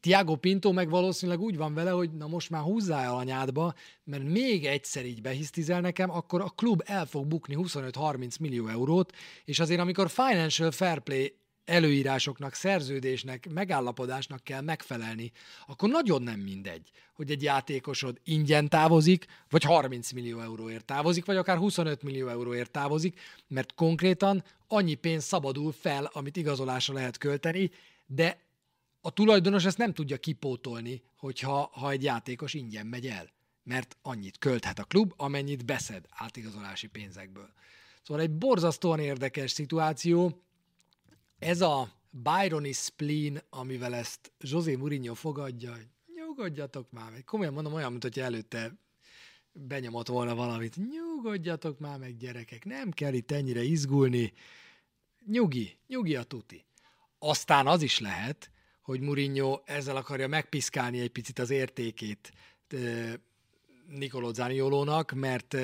[0.00, 3.74] Tiago Pinto meg valószínűleg úgy van vele, hogy na most már húzzál el anyádba,
[4.04, 9.12] mert még egyszer így behisztizel nekem, akkor a klub el fog bukni 25-30 millió eurót,
[9.44, 15.32] és azért amikor financial fair play előírásoknak, szerződésnek, megállapodásnak kell megfelelni,
[15.66, 21.36] akkor nagyon nem mindegy, hogy egy játékosod ingyen távozik, vagy 30 millió euróért távozik, vagy
[21.36, 27.70] akár 25 millió euróért távozik, mert konkrétan annyi pénz szabadul fel, amit igazolásra lehet költeni,
[28.06, 28.44] de
[29.00, 33.28] a tulajdonos ezt nem tudja kipótolni, hogyha ha egy játékos ingyen megy el,
[33.62, 37.50] mert annyit költhet a klub, amennyit beszed átigazolási pénzekből.
[38.02, 40.45] Szóval egy borzasztóan érdekes szituáció.
[41.38, 45.76] Ez a Byroni spleen, amivel ezt José Mourinho fogadja,
[46.14, 47.24] nyugodjatok már meg.
[47.24, 48.72] Komolyan mondom, olyan, mint hogy előtte
[49.52, 50.76] benyomott volna valamit.
[50.90, 54.32] Nyugodjatok már meg, gyerekek, nem kell itt ennyire izgulni.
[55.26, 56.64] Nyugi, nyugi a tuti.
[57.18, 58.50] Aztán az is lehet,
[58.82, 62.32] hogy Mourinho ezzel akarja megpiszkálni egy picit az értékét
[63.88, 65.56] Nicolò Zaniolónak, mert,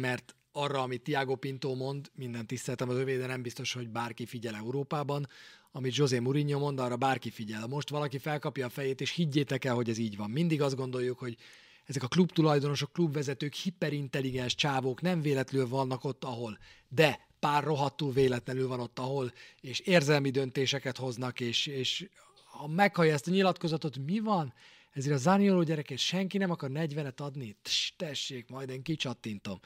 [0.00, 4.54] mert arra, amit Tiago Pinto mond, minden tiszteltem az övé, nem biztos, hogy bárki figyel
[4.54, 5.28] Európában,
[5.72, 7.66] amit José Mourinho mond, arra bárki figyel.
[7.66, 10.30] Most valaki felkapja a fejét, és higgyétek el, hogy ez így van.
[10.30, 11.36] Mindig azt gondoljuk, hogy
[11.84, 16.58] ezek a klub tulajdonosok, klubvezetők, hiperintelligens csávók nem véletlenül vannak ott, ahol.
[16.88, 22.08] De pár rohadtul véletlenül van ott, ahol, és érzelmi döntéseket hoznak, és, és
[22.44, 24.54] ha meghallja ezt a nyilatkozatot, mi van?
[24.92, 27.56] Ezért a Zanioló gyereket senki nem akar 40-et adni?
[27.62, 29.60] Tss, tessék, majd én kicsattintom.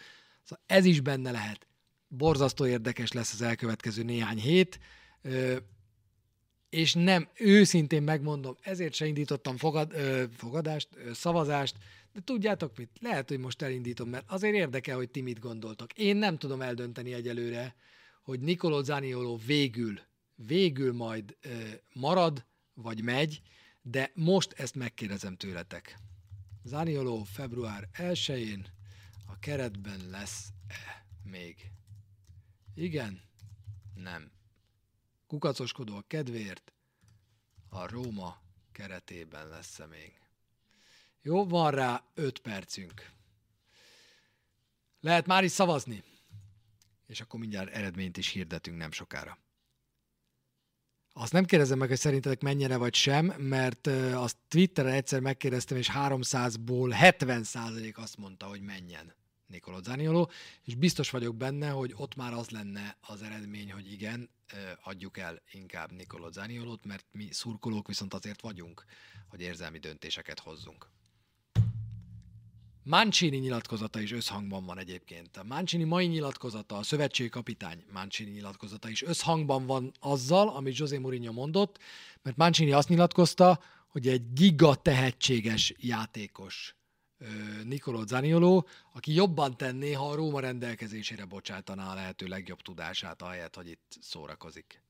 [0.51, 1.67] Szóval ez is benne lehet.
[2.09, 4.81] Borzasztó érdekes lesz az elkövetkező néhány hét,
[6.69, 9.93] és nem, őszintén megmondom, ezért se indítottam fogad,
[10.37, 11.77] fogadást, szavazást,
[12.13, 12.91] de tudjátok mit?
[13.01, 15.93] Lehet, hogy most elindítom, mert azért érdekel, hogy ti mit gondoltok.
[15.93, 17.75] Én nem tudom eldönteni egyelőre,
[18.23, 20.01] hogy Nicolò Zanioló végül,
[20.35, 21.37] végül majd
[21.93, 22.45] marad,
[22.75, 23.41] vagy megy,
[23.83, 25.99] de most ezt megkérdezem tőletek.
[26.65, 28.67] Zanioló február 1-én
[29.31, 31.71] a keretben lesz-e még?
[32.75, 33.23] Igen?
[33.95, 34.33] Nem.
[35.27, 36.73] Kukacoskodó a kedvéért,
[37.69, 40.21] a Róma keretében lesz-e még?
[41.23, 43.11] Jó, van rá 5 percünk.
[45.01, 46.03] Lehet már is szavazni.
[47.07, 49.39] És akkor mindjárt eredményt is hirdetünk nem sokára.
[51.13, 55.91] Azt nem kérdezem meg, hogy szerintetek mennyire vagy sem, mert azt Twitteren egyszer megkérdeztem, és
[55.95, 59.19] 300-ból 70% azt mondta, hogy menjen
[59.51, 60.27] Nicolò Zaniolò,
[60.63, 64.31] és biztos vagyok benne, hogy ott már az lenne az eredmény, hogy igen,
[64.83, 68.85] adjuk el inkább Nicolò Zaniolót, mert mi szurkolók viszont azért vagyunk,
[69.29, 70.89] hogy érzelmi döntéseket hozzunk.
[72.83, 75.37] Mancini nyilatkozata is összhangban van egyébként.
[75.37, 80.99] A Mancini mai nyilatkozata, a szövetségi kapitány Mancini nyilatkozata is összhangban van azzal, amit José
[80.99, 81.79] Mourinho mondott,
[82.23, 86.75] mert Mancini azt nyilatkozta, hogy egy giga tehetséges játékos
[87.65, 93.55] Nicolò Zanioló, aki jobban tenné, ha a Róma rendelkezésére bocsátaná a lehető legjobb tudását, ahelyett,
[93.55, 94.83] hogy itt szórakozik.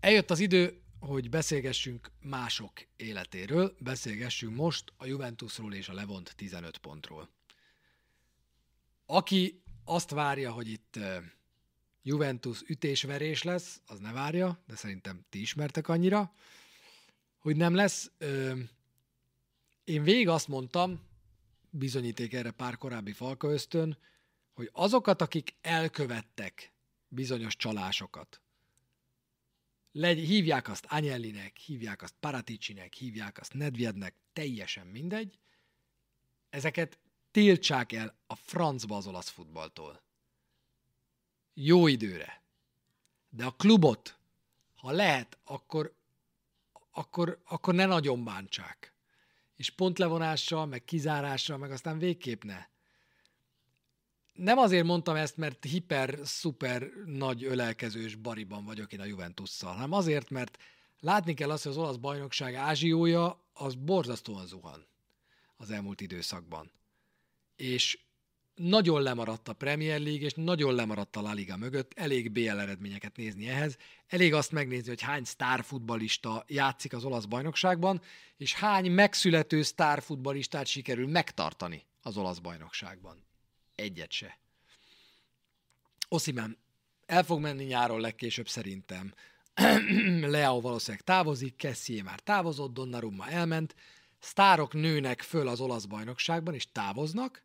[0.00, 6.78] Eljött az idő, hogy beszélgessünk mások életéről, beszélgessünk most a Juventusról és a Levont 15
[6.78, 7.30] pontról.
[9.06, 10.98] Aki azt várja, hogy itt
[12.02, 16.32] Juventus ütésverés lesz, az ne várja, de szerintem ti ismertek annyira,
[17.38, 18.10] hogy nem lesz.
[19.84, 21.00] Én végig azt mondtam,
[21.70, 23.98] bizonyíték erre pár korábbi falka ösztön,
[24.52, 26.72] hogy azokat, akik elkövettek
[27.08, 28.44] bizonyos csalásokat,
[29.96, 35.38] Legy, hívják azt Anyellinek, hívják azt Paraticinek, hívják azt Nedvednek, teljesen mindegy.
[36.50, 36.98] Ezeket
[37.30, 40.02] tiltsák el a francba az olasz futballtól.
[41.52, 42.42] Jó időre.
[43.28, 44.18] De a klubot,
[44.74, 45.94] ha lehet, akkor,
[46.90, 48.93] akkor, akkor ne nagyon bántsák.
[49.56, 52.66] És pontlevonással, meg kizárással, meg aztán végképp ne
[54.34, 59.92] nem azért mondtam ezt, mert hiper, szuper nagy ölelkezős bariban vagyok én a Juventusszal, hanem
[59.92, 60.58] azért, mert
[61.00, 64.86] látni kell azt, hogy az olasz bajnokság ázsiója az borzasztóan zuhan
[65.56, 66.70] az elmúlt időszakban.
[67.56, 67.98] És
[68.54, 73.16] nagyon lemaradt a Premier League, és nagyon lemaradt a La Liga mögött, elég BL eredményeket
[73.16, 73.76] nézni ehhez,
[74.06, 78.00] elég azt megnézni, hogy hány sztárfutbalista játszik az olasz bajnokságban,
[78.36, 83.24] és hány megszülető sztárfutbalistát sikerül megtartani az olasz bajnokságban.
[83.74, 84.38] Egyet se.
[86.08, 86.58] Oszimán
[87.06, 89.14] el fog menni nyáron legkésőbb szerintem.
[90.34, 93.74] Leao valószínűleg távozik, Kessié már távozott, Donnarumma elment,
[94.18, 97.42] sztárok nőnek föl az olasz bajnokságban, és távoznak,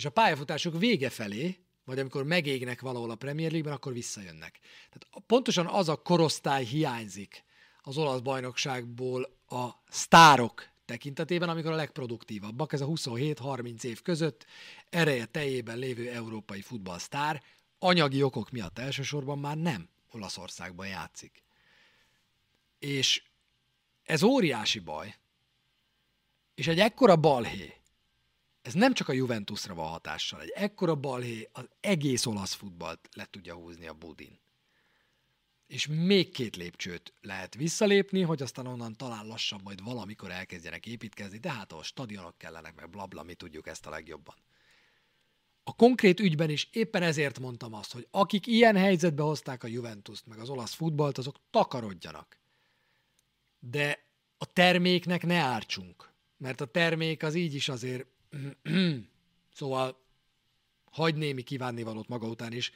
[0.00, 4.58] és a pályafutásuk vége felé, vagy amikor megégnek valahol a Premier League-ben, akkor visszajönnek.
[4.90, 7.44] Tehát pontosan az a korosztály hiányzik
[7.82, 14.46] az olasz bajnokságból a sztárok tekintetében, amikor a legproduktívabbak, ez a 27-30 év között
[14.90, 17.42] ereje teljében lévő európai futballsztár,
[17.78, 21.42] anyagi okok miatt elsősorban már nem Olaszországban játszik.
[22.78, 23.22] És
[24.02, 25.14] ez óriási baj,
[26.54, 27.79] és egy ekkora balhé,
[28.62, 33.26] ez nem csak a Juventusra van hatással, egy ekkora balhé az egész olasz futballt le
[33.30, 34.38] tudja húzni a budin.
[35.66, 41.38] És még két lépcsőt lehet visszalépni, hogy aztán onnan talán lassan majd valamikor elkezdjenek építkezni,
[41.38, 44.34] de hát a stadionok kellenek, meg blabla, mi tudjuk ezt a legjobban.
[45.62, 50.26] A konkrét ügyben is éppen ezért mondtam azt, hogy akik ilyen helyzetbe hozták a Juventus-t,
[50.26, 52.38] meg az olasz futballt, azok takarodjanak.
[53.58, 54.04] De
[54.38, 58.06] a terméknek ne ártsunk, mert a termék az így is azért
[59.54, 59.98] szóval
[60.90, 62.72] hagy némi kívánnivalót maga után is.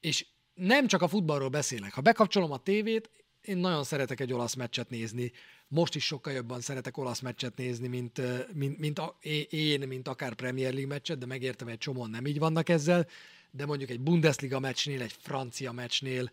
[0.00, 1.92] És nem csak a futballról beszélek.
[1.92, 5.32] Ha bekapcsolom a tévét, én nagyon szeretek egy olasz meccset nézni.
[5.68, 8.20] Most is sokkal jobban szeretek olasz meccset nézni, mint,
[8.54, 12.38] mint, mint a, én, mint akár Premier League meccset, de megértem, egy csomóan nem így
[12.38, 13.08] vannak ezzel,
[13.50, 16.30] de mondjuk egy Bundesliga meccsnél, egy francia meccsnél,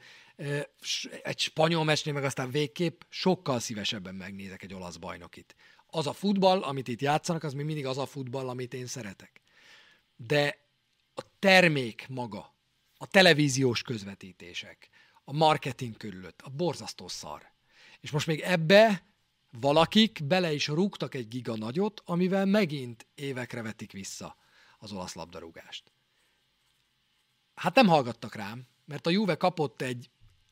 [1.24, 5.56] egy spanyol meccsnél, meg aztán végképp sokkal szívesebben megnézek egy olasz bajnokit
[5.92, 9.42] az a futball, amit itt játszanak, az még mindig az a futball, amit én szeretek.
[10.16, 10.58] De
[11.16, 12.56] a termék maga,
[12.98, 14.90] a televíziós közvetítések,
[15.24, 17.52] a marketing körülött, a borzasztó szar.
[18.00, 19.04] És most még ebbe
[19.60, 24.36] valakik bele is rúgtak egy giga nagyot, amivel megint évekre vetik vissza
[24.80, 25.92] az olasz labdarúgást.
[27.54, 30.10] Hát nem hallgattak rám, mert a Juve kapott egy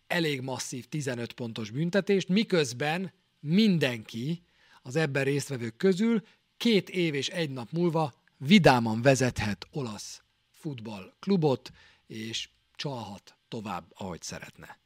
[0.07, 4.43] elég masszív 15 pontos büntetést, miközben mindenki,
[4.81, 6.23] az ebben résztvevők közül
[6.57, 10.21] két év és egy nap múlva vidáman vezethet olasz
[10.51, 11.71] futballklubot,
[12.07, 14.77] és csalhat tovább, ahogy szeretne.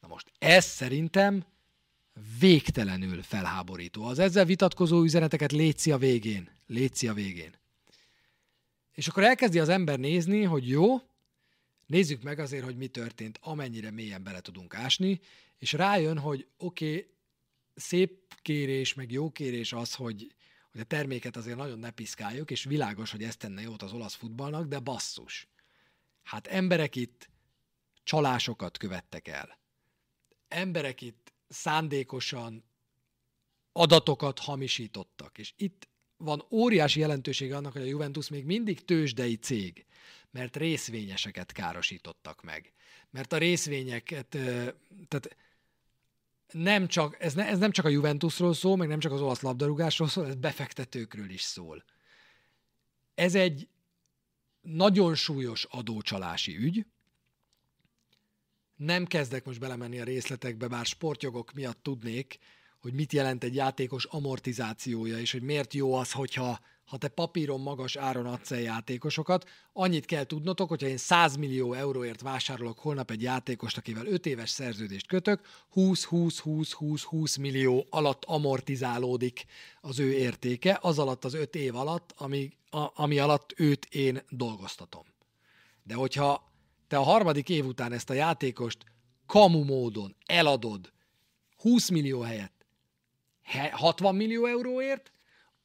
[0.00, 1.44] Na most ez szerintem
[2.38, 4.04] végtelenül felháborító.
[4.04, 6.50] Az ezzel vitatkozó üzeneteket létszi a végén.
[6.66, 7.54] Létszi a végén.
[8.92, 11.00] És akkor elkezdi az ember nézni, hogy jó,
[11.86, 15.20] nézzük meg azért, hogy mi történt, amennyire mélyen bele tudunk ásni,
[15.58, 17.10] és rájön, hogy oké, okay,
[17.74, 20.34] szép kérés, meg jó kérés az, hogy,
[20.70, 24.14] hogy a terméket azért nagyon ne piszkáljuk, és világos, hogy ezt tenne jót az olasz
[24.14, 25.48] futballnak, de basszus.
[26.22, 27.30] Hát emberek itt
[28.02, 29.58] csalásokat követtek el.
[30.48, 32.64] Emberek itt szándékosan
[33.72, 39.86] adatokat hamisítottak, és itt van óriási jelentősége annak, hogy a Juventus még mindig tőzsdei cég,
[40.30, 42.72] mert részvényeseket károsítottak meg.
[43.10, 44.26] Mert a részvényeket,
[45.08, 45.36] tehát
[46.52, 49.40] nem csak, ez, ne, ez nem csak a Juventusról szól, meg nem csak az olasz
[49.40, 51.84] labdarúgásról szól, ez befektetőkről is szól.
[53.14, 53.68] Ez egy
[54.60, 56.86] nagyon súlyos adócsalási ügy.
[58.76, 62.38] Nem kezdek most belemenni a részletekbe, bár sportjogok miatt tudnék,
[62.80, 67.60] hogy mit jelent egy játékos amortizációja, és hogy miért jó az, hogyha ha te papíron
[67.60, 69.48] magas áron adsz el játékosokat.
[69.72, 74.50] Annyit kell tudnotok, hogyha én 100 millió euróért vásárolok holnap egy játékost, akivel 5 éves
[74.50, 75.40] szerződést kötök,
[75.74, 79.44] 20-20-20-20-20 millió alatt amortizálódik
[79.80, 84.22] az ő értéke, az alatt az 5 év alatt, ami, a, ami alatt őt én
[84.28, 85.04] dolgoztatom.
[85.82, 86.50] De hogyha
[86.88, 88.84] te a harmadik év után ezt a játékost
[89.26, 90.92] kamu módon eladod
[91.56, 92.66] 20 millió helyett
[93.72, 95.12] 60 millió euróért,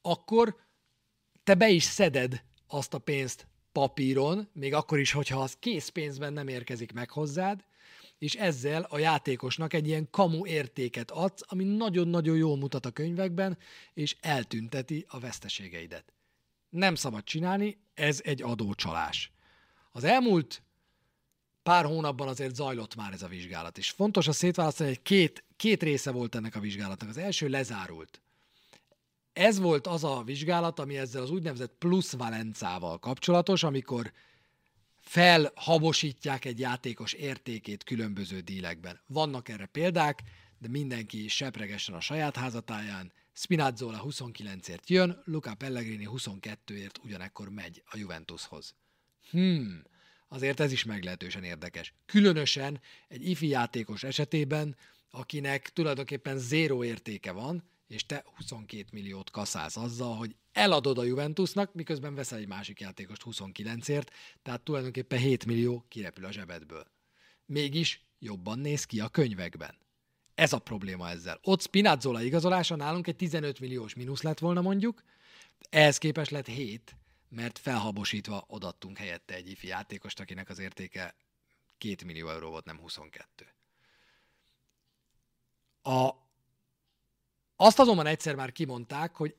[0.01, 0.55] akkor
[1.47, 6.47] te be is szeded azt a pénzt papíron, még akkor is, hogyha az készpénzben nem
[6.47, 7.63] érkezik meg hozzád,
[8.17, 13.57] és ezzel a játékosnak egy ilyen kamu értéket adsz, ami nagyon-nagyon jól mutat a könyvekben,
[13.93, 16.13] és eltünteti a veszteségeidet.
[16.69, 19.31] Nem szabad csinálni, ez egy adócsalás.
[19.91, 20.63] Az elmúlt
[21.63, 25.83] pár hónapban azért zajlott már ez a vizsgálat, és fontos a szétválasztani, hogy két, két
[25.83, 27.09] része volt ennek a vizsgálatnak.
[27.09, 28.21] Az első lezárult
[29.37, 34.11] ez volt az a vizsgálat, ami ezzel az úgynevezett plusz valencával kapcsolatos, amikor
[34.99, 38.99] felhabosítják egy játékos értékét különböző dílekben.
[39.07, 40.23] Vannak erre példák,
[40.59, 43.11] de mindenki sepregesen a saját házatáján.
[43.33, 48.75] Spinazzola 29-ért jön, Luca Pellegrini 22-ért ugyanekkor megy a Juventushoz.
[49.29, 49.83] Hmm,
[50.27, 51.93] azért ez is meglehetősen érdekes.
[52.05, 54.75] Különösen egy ifi játékos esetében,
[55.11, 61.73] akinek tulajdonképpen zéró értéke van, és te 22 milliót kaszálsz azzal, hogy eladod a Juventusnak,
[61.73, 64.07] miközben veszel egy másik játékost 29ért,
[64.41, 66.87] tehát tulajdonképpen 7 millió kirepül a zsebedből.
[67.45, 69.77] Mégis jobban néz ki a könyvekben.
[70.35, 71.39] Ez a probléma ezzel.
[71.41, 75.03] Ott Spinazzola igazolása nálunk egy 15 milliós mínusz lett volna mondjuk,
[75.69, 76.95] ehhez képest lett 7,
[77.29, 81.15] mert felhabosítva odattunk helyette egy ifi játékost, akinek az értéke
[81.77, 83.45] 2 millió euró volt, nem 22.
[85.81, 86.26] A
[87.57, 89.35] azt azonban egyszer már kimondták, hogy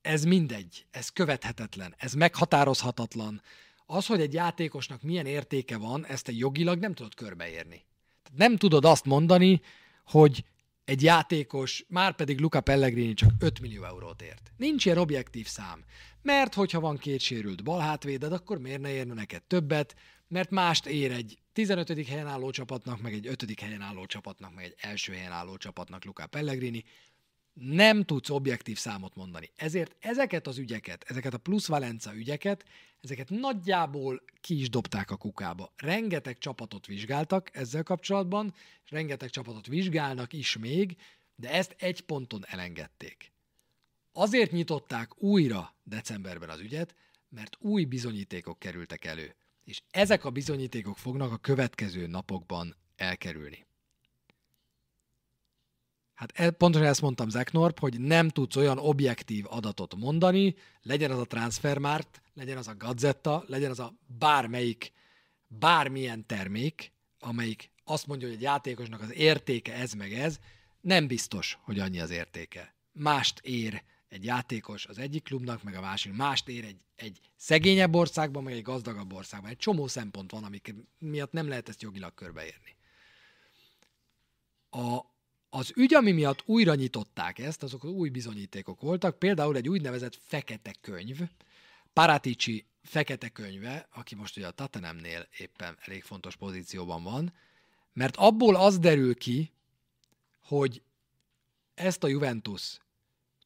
[0.00, 3.42] ez mindegy, ez követhetetlen, ez meghatározhatatlan.
[3.86, 7.84] Az, hogy egy játékosnak milyen értéke van, ezt egy jogilag nem tudod körbeérni.
[8.36, 9.60] Nem tudod azt mondani,
[10.06, 10.44] hogy
[10.84, 14.52] egy játékos, már pedig Luca Pellegrini csak 5 millió eurót ért.
[14.56, 15.84] Nincs ilyen objektív szám.
[16.22, 19.94] Mert hogyha van két sérült balhátvéded, akkor miért ne érne neked többet,
[20.28, 22.06] mert mást ér egy 15.
[22.06, 23.60] helyen álló csapatnak, meg egy 5.
[23.60, 26.84] helyen álló csapatnak, meg egy első helyen álló csapatnak Luca Pellegrini.
[27.60, 29.50] Nem tudsz objektív számot mondani.
[29.56, 32.64] Ezért ezeket az ügyeket, ezeket a plusz Valenca ügyeket,
[33.00, 35.72] ezeket nagyjából ki is dobták a kukába.
[35.76, 38.54] Rengeteg csapatot vizsgáltak ezzel kapcsolatban,
[38.84, 40.96] és rengeteg csapatot vizsgálnak is még,
[41.34, 43.32] de ezt egy ponton elengedték.
[44.12, 46.94] Azért nyitották újra decemberben az ügyet,
[47.28, 49.34] mert új bizonyítékok kerültek elő
[49.68, 53.66] és ezek a bizonyítékok fognak a következő napokban elkerülni.
[56.18, 61.10] Hát el, pontosan ezt mondtam Zach Norp, hogy nem tudsz olyan objektív adatot mondani, legyen
[61.10, 64.92] az a Transfermart, legyen az a Gazetta, legyen az a bármelyik,
[65.46, 70.38] bármilyen termék, amelyik azt mondja, hogy egy játékosnak az értéke ez meg ez,
[70.80, 72.74] nem biztos, hogy annyi az értéke.
[72.92, 77.94] Mást ér egy játékos az egyik klubnak, meg a másik mást ér egy, egy szegényebb
[77.94, 79.50] országban, meg egy gazdagabb országban.
[79.50, 82.76] Egy csomó szempont van, amik miatt nem lehet ezt jogilag körbeérni.
[84.70, 85.16] A,
[85.50, 90.18] az ügy, ami miatt újra nyitották ezt, azok az új bizonyítékok voltak, például egy úgynevezett
[90.22, 91.20] fekete könyv,
[91.92, 97.32] Paratici fekete könyve, aki most ugye a Tatanemnél éppen elég fontos pozícióban van,
[97.92, 99.52] mert abból az derül ki,
[100.40, 100.82] hogy
[101.74, 102.78] ezt a Juventus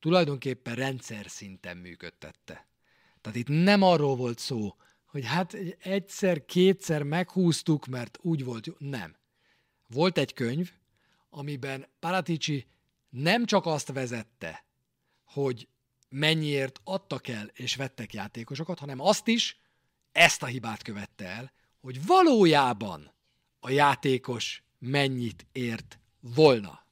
[0.00, 2.66] tulajdonképpen rendszer szinten működtette.
[3.20, 4.76] Tehát itt nem arról volt szó,
[5.06, 8.74] hogy hát egyszer, kétszer meghúztuk, mert úgy volt jó.
[8.78, 9.16] Nem.
[9.86, 10.72] Volt egy könyv,
[11.34, 12.66] amiben Paratici
[13.08, 14.64] nem csak azt vezette,
[15.24, 15.68] hogy
[16.08, 19.60] mennyiért adtak el és vettek játékosokat, hanem azt is,
[20.12, 23.12] ezt a hibát követte el, hogy valójában
[23.60, 26.86] a játékos mennyit ért volna.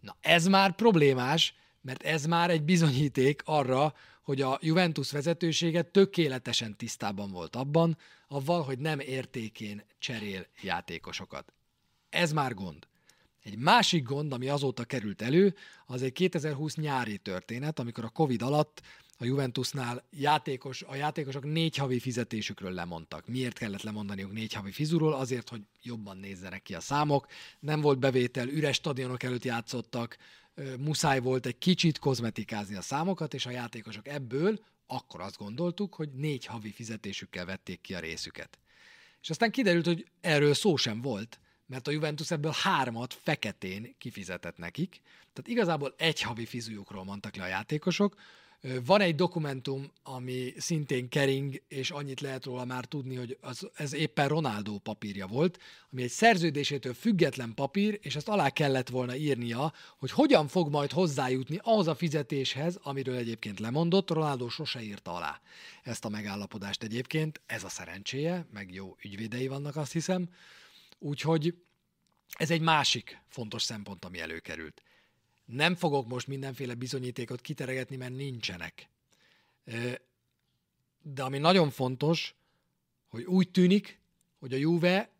[0.00, 6.76] Na ez már problémás, mert ez már egy bizonyíték arra, hogy a Juventus vezetősége tökéletesen
[6.76, 7.98] tisztában volt abban,
[8.28, 11.52] avval, hogy nem értékén cserél játékosokat.
[12.08, 12.86] Ez már gond.
[13.48, 15.54] Egy másik gond, ami azóta került elő,
[15.86, 18.82] az egy 2020 nyári történet, amikor a Covid alatt
[19.18, 23.26] a Juventusnál játékos, a játékosok négy havi fizetésükről lemondtak.
[23.26, 25.14] Miért kellett lemondaniuk négy havi fizuról?
[25.14, 27.26] Azért, hogy jobban nézzenek ki a számok.
[27.60, 30.16] Nem volt bevétel, üres stadionok előtt játszottak,
[30.78, 36.08] muszáj volt egy kicsit kozmetikázni a számokat, és a játékosok ebből akkor azt gondoltuk, hogy
[36.12, 38.58] négy havi fizetésükkel vették ki a részüket.
[39.22, 41.38] És aztán kiderült, hogy erről szó sem volt,
[41.68, 45.00] mert a Juventus ebből hármat feketén kifizetett nekik,
[45.32, 48.14] tehát igazából egy havi fizujukról mondtak le a játékosok,
[48.84, 53.94] van egy dokumentum, ami szintén kering, és annyit lehet róla már tudni, hogy az, ez
[53.94, 55.58] éppen Ronaldo papírja volt,
[55.92, 60.92] ami egy szerződésétől független papír, és ezt alá kellett volna írnia, hogy hogyan fog majd
[60.92, 65.40] hozzájutni ahhoz a fizetéshez, amiről egyébként lemondott, Ronaldo sose írta alá
[65.82, 70.28] ezt a megállapodást egyébként, ez a szerencséje, meg jó ügyvédei vannak azt hiszem,
[70.98, 71.54] úgyhogy
[72.32, 74.82] ez egy másik fontos szempont, ami előkerült.
[75.44, 78.88] Nem fogok most mindenféle bizonyítékot kiteregetni, mert nincsenek.
[81.02, 82.34] De ami nagyon fontos,
[83.08, 84.00] hogy úgy tűnik,
[84.38, 85.10] hogy a Juve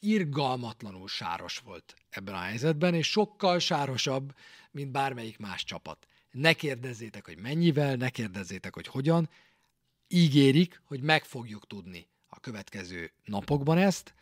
[0.00, 4.34] irgalmatlanul sáros volt ebben a helyzetben, és sokkal sárosabb,
[4.70, 6.06] mint bármelyik más csapat.
[6.30, 9.30] Ne kérdezzétek, hogy mennyivel, ne kérdezzétek, hogy hogyan.
[10.08, 14.14] Ígérik, hogy meg fogjuk tudni a következő napokban ezt.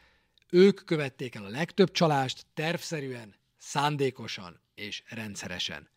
[0.50, 5.88] Ők követték el a legtöbb csalást, tervszerűen, szándékosan, és rendszeresen.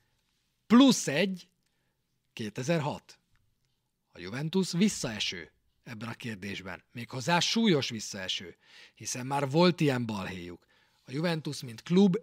[0.68, 1.48] Plusz egy,
[2.34, 3.20] 2006.
[4.12, 5.52] A Juventus visszaeső
[5.84, 6.84] ebben a kérdésben.
[6.92, 8.58] Méghozzá súlyos visszaeső,
[8.96, 10.66] hiszen már volt ilyen balhéjuk.
[11.06, 12.18] A Juventus, mint klub,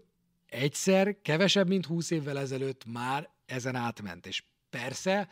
[0.46, 4.26] egyszer, kevesebb, mint 20 évvel ezelőtt már ezen átment.
[4.26, 5.28] És persze,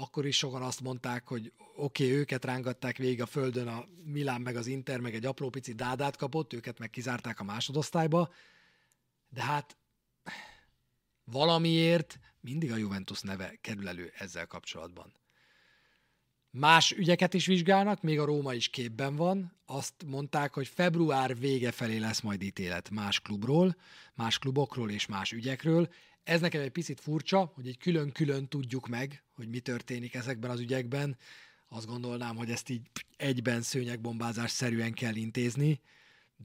[0.00, 4.40] akkor is sokan azt mondták, hogy oké, okay, őket rángatták végig a földön, a Milán
[4.40, 8.32] meg az Inter meg egy apró pici dádát kapott, őket meg kizárták a másodosztályba,
[9.28, 9.76] de hát
[11.24, 15.12] valamiért mindig a Juventus neve kerül elő ezzel kapcsolatban.
[16.50, 19.52] Más ügyeket is vizsgálnak, még a Róma is képben van.
[19.66, 23.76] Azt mondták, hogy február vége felé lesz majd ítélet más klubról,
[24.14, 25.88] más klubokról és más ügyekről.
[26.28, 30.60] Ez nekem egy picit furcsa, hogy egy külön-külön tudjuk meg, hogy mi történik ezekben az
[30.60, 31.16] ügyekben.
[31.68, 32.80] Azt gondolnám, hogy ezt így
[33.16, 35.80] egyben szőnyegbombázás szerűen kell intézni,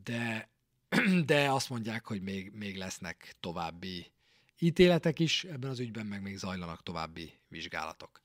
[0.04, 0.50] de,
[1.26, 4.12] de azt mondják, hogy még, még lesznek további
[4.60, 8.22] ítéletek is, ebben az ügyben meg még zajlanak további vizsgálatok.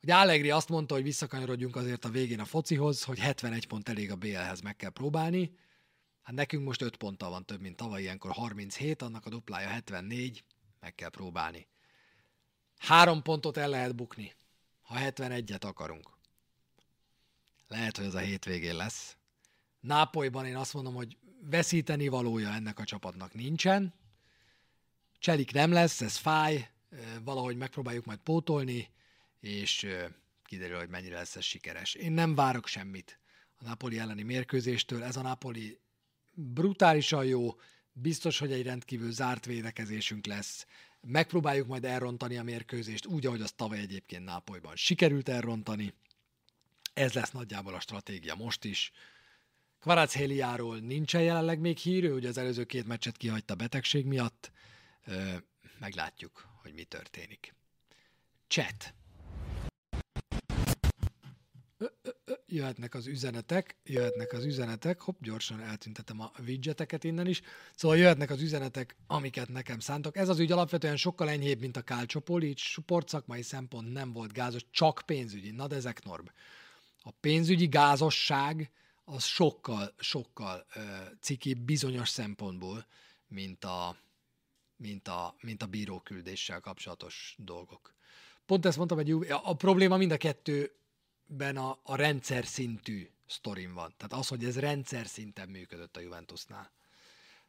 [0.00, 4.10] Hogy Allegri azt mondta, hogy visszakanyarodjunk azért a végén a focihoz, hogy 71 pont elég
[4.10, 5.56] a BL-hez meg kell próbálni.
[6.22, 10.44] Hát nekünk most 5 ponttal van több, mint tavaly, ilyenkor 37, annak a duplája 74,
[10.84, 11.66] meg kell próbálni.
[12.78, 14.34] Három pontot el lehet bukni,
[14.82, 16.10] ha 71-et akarunk.
[17.68, 19.16] Lehet, hogy ez a hétvégén lesz.
[19.80, 23.94] Nápolyban én azt mondom, hogy veszíteni valója ennek a csapatnak nincsen.
[25.18, 26.70] Cselik nem lesz, ez fáj,
[27.22, 28.88] valahogy megpróbáljuk majd pótolni,
[29.40, 29.86] és
[30.44, 31.94] kiderül, hogy mennyire lesz ez sikeres.
[31.94, 33.18] Én nem várok semmit
[33.58, 35.02] a Napoli elleni mérkőzéstől.
[35.02, 35.78] Ez a Napoli
[36.34, 37.54] brutálisan jó,
[37.94, 40.66] biztos, hogy egy rendkívül zárt védekezésünk lesz.
[41.00, 45.94] Megpróbáljuk majd elrontani a mérkőzést, úgy, ahogy az tavaly egyébként Nápolyban sikerült elrontani.
[46.94, 48.92] Ez lesz nagyjából a stratégia most is.
[49.80, 54.50] Kvarácz Héliáról nincsen jelenleg még hír, hogy az előző két meccset kihagyta betegség miatt.
[55.78, 57.54] Meglátjuk, hogy mi történik.
[58.48, 58.94] Chat.
[62.54, 67.42] Jöhetnek az üzenetek, jöhetnek az üzenetek, hopp, gyorsan eltüntetem a widgeteket innen is,
[67.74, 70.16] szóval jöhetnek az üzenetek, amiket nekem szántok.
[70.16, 74.64] Ez az ügy alapvetően sokkal enyhébb, mint a Kálcsopol, így sportszakmai szempont nem volt gázos,
[74.70, 75.50] csak pénzügyi.
[75.50, 76.26] Na de ezek norm.
[77.02, 78.70] A pénzügyi gázosság
[79.04, 80.82] az sokkal, sokkal uh,
[81.20, 82.86] ciki bizonyos szempontból,
[83.28, 83.96] mint a,
[84.76, 87.94] mint a, mint a bíróküldéssel kapcsolatos dolgok.
[88.46, 90.16] Pont ezt mondtam, hogy a probléma mind a
[91.28, 93.94] kettőben a, a rendszer szintű sztorim van.
[93.96, 96.70] Tehát az, hogy ez rendszer szinten működött a Juventusnál.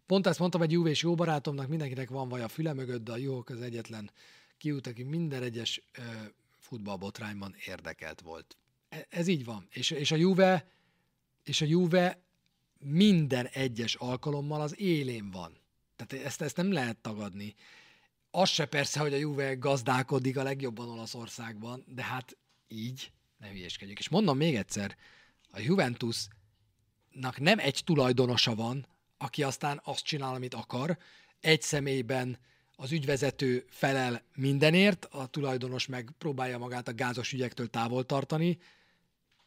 [0.06, 3.18] Pont ezt mondtam egy Juve jó barátomnak, mindenkinek van vaj a füle mögött, de a
[3.18, 4.12] Juhok az egyetlen
[4.58, 6.02] kiút, aki minden egyes ö,
[6.60, 8.58] futballbotrányban érdekelt volt.
[8.90, 9.68] E, ez így van.
[9.70, 10.68] És, és a Juve
[11.44, 12.20] és a Juve
[12.80, 15.58] minden egyes alkalommal az élén van.
[15.96, 17.56] Tehát ezt, ezt nem lehet tagadni.
[18.32, 23.12] Az se persze, hogy a Juve gazdálkodik a legjobban Olaszországban, de hát így
[23.46, 24.00] ne hülyéskedjük.
[24.00, 24.98] És mondom még egyszer,
[25.50, 28.88] a Juventusnak nem egy tulajdonosa van,
[29.18, 30.98] aki aztán azt csinál, amit akar,
[31.40, 32.38] egy személyben
[32.76, 38.58] az ügyvezető felel mindenért, a tulajdonos meg próbálja magát a gázos ügyektől távol tartani,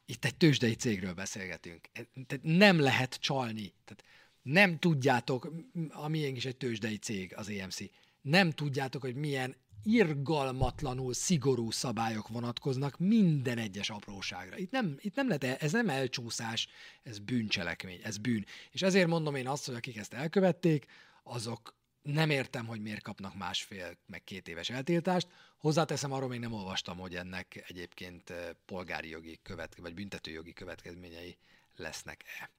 [0.07, 1.89] itt egy tőzsdei cégről beszélgetünk.
[2.27, 3.75] Tehát nem lehet csalni.
[3.85, 4.05] Tehát
[4.43, 5.53] nem tudjátok,
[5.89, 7.79] a miénk is egy tőzsdei cég, az EMC,
[8.21, 14.57] nem tudjátok, hogy milyen irgalmatlanul szigorú szabályok vonatkoznak minden egyes apróságra.
[14.57, 16.69] Itt nem, itt nem lehet, ez nem elcsúszás,
[17.03, 18.45] ez bűncselekmény, ez bűn.
[18.71, 20.87] És ezért mondom én azt, hogy akik ezt elkövették,
[21.23, 25.29] azok nem értem, hogy miért kapnak másfél, meg két éves eltiltást.
[25.59, 31.37] Hozzáteszem, arról még nem olvastam, hogy ennek egyébként eh, polgári jogi követke, vagy büntetőjogi következményei
[31.77, 32.51] lesznek-e.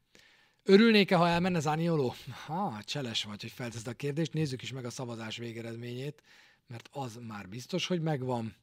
[0.64, 2.16] Örülnék-e, ha elmenne Zánioló?
[2.46, 4.34] Ha, cseles vagy, hogy felteszed a kérdést.
[4.34, 6.24] Nézzük is meg a szavazás végeredményét,
[6.70, 8.56] mert az már biztos, hogy megvan.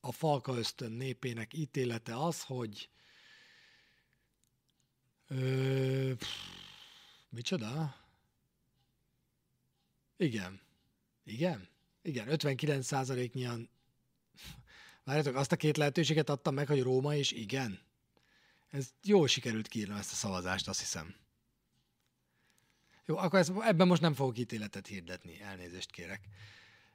[0.00, 2.90] A Falka ösztön népének ítélete az, hogy
[5.28, 6.28] Ö, pff,
[7.28, 7.94] micsoda?
[10.16, 10.60] Igen.
[11.24, 11.68] Igen?
[12.02, 13.70] Igen, 59 százaléknyian.
[15.04, 17.80] Várjátok, azt a két lehetőséget adtam meg, hogy Róma és igen.
[18.70, 21.14] Ez jól sikerült kiírnom ezt a szavazást, azt hiszem.
[23.04, 26.28] Jó, akkor ezt, ebben most nem fogok ítéletet hirdetni, elnézést kérek.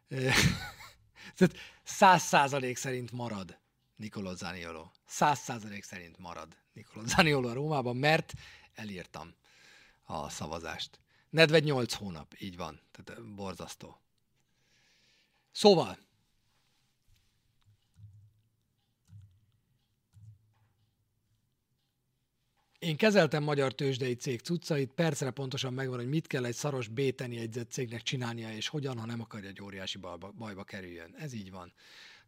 [1.36, 3.60] Tehát száz százalék szerint marad
[3.96, 4.92] Nicolò Zaniolo.
[5.06, 8.34] Száz százalék szerint marad Nicolò Zaniolo a Rómában, mert
[8.74, 9.36] elírtam
[10.04, 11.00] a szavazást.
[11.30, 12.82] Nedved 8 hónap, így van.
[12.92, 14.02] Tehát borzasztó.
[15.52, 15.98] Szóval,
[22.84, 27.38] Én kezeltem magyar tőzsdei cég cuccait, percre pontosan megvan, hogy mit kell egy szaros béteni
[27.38, 31.16] egyzett cégnek csinálnia, és hogyan, ha nem akarja, egy óriási bajba, bajba kerüljön.
[31.18, 31.74] Ez így van.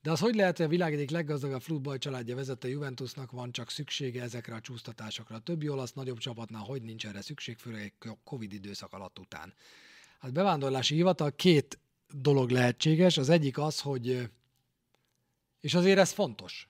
[0.02, 3.70] De az hogy lehet, hogy a világ egyik leggazdagabb futball családja vezette Juventusnak van csak
[3.70, 5.36] szüksége ezekre a csúsztatásokra.
[5.36, 9.54] A többi olasz nagyobb csapatnál hogy nincs erre szükség, főleg egy Covid időszak alatt után.
[10.20, 11.80] Hát bevándorlási hivatal két
[12.14, 13.18] dolog lehetséges.
[13.18, 14.30] Az egyik az, hogy,
[15.62, 16.70] és azért ez fontos,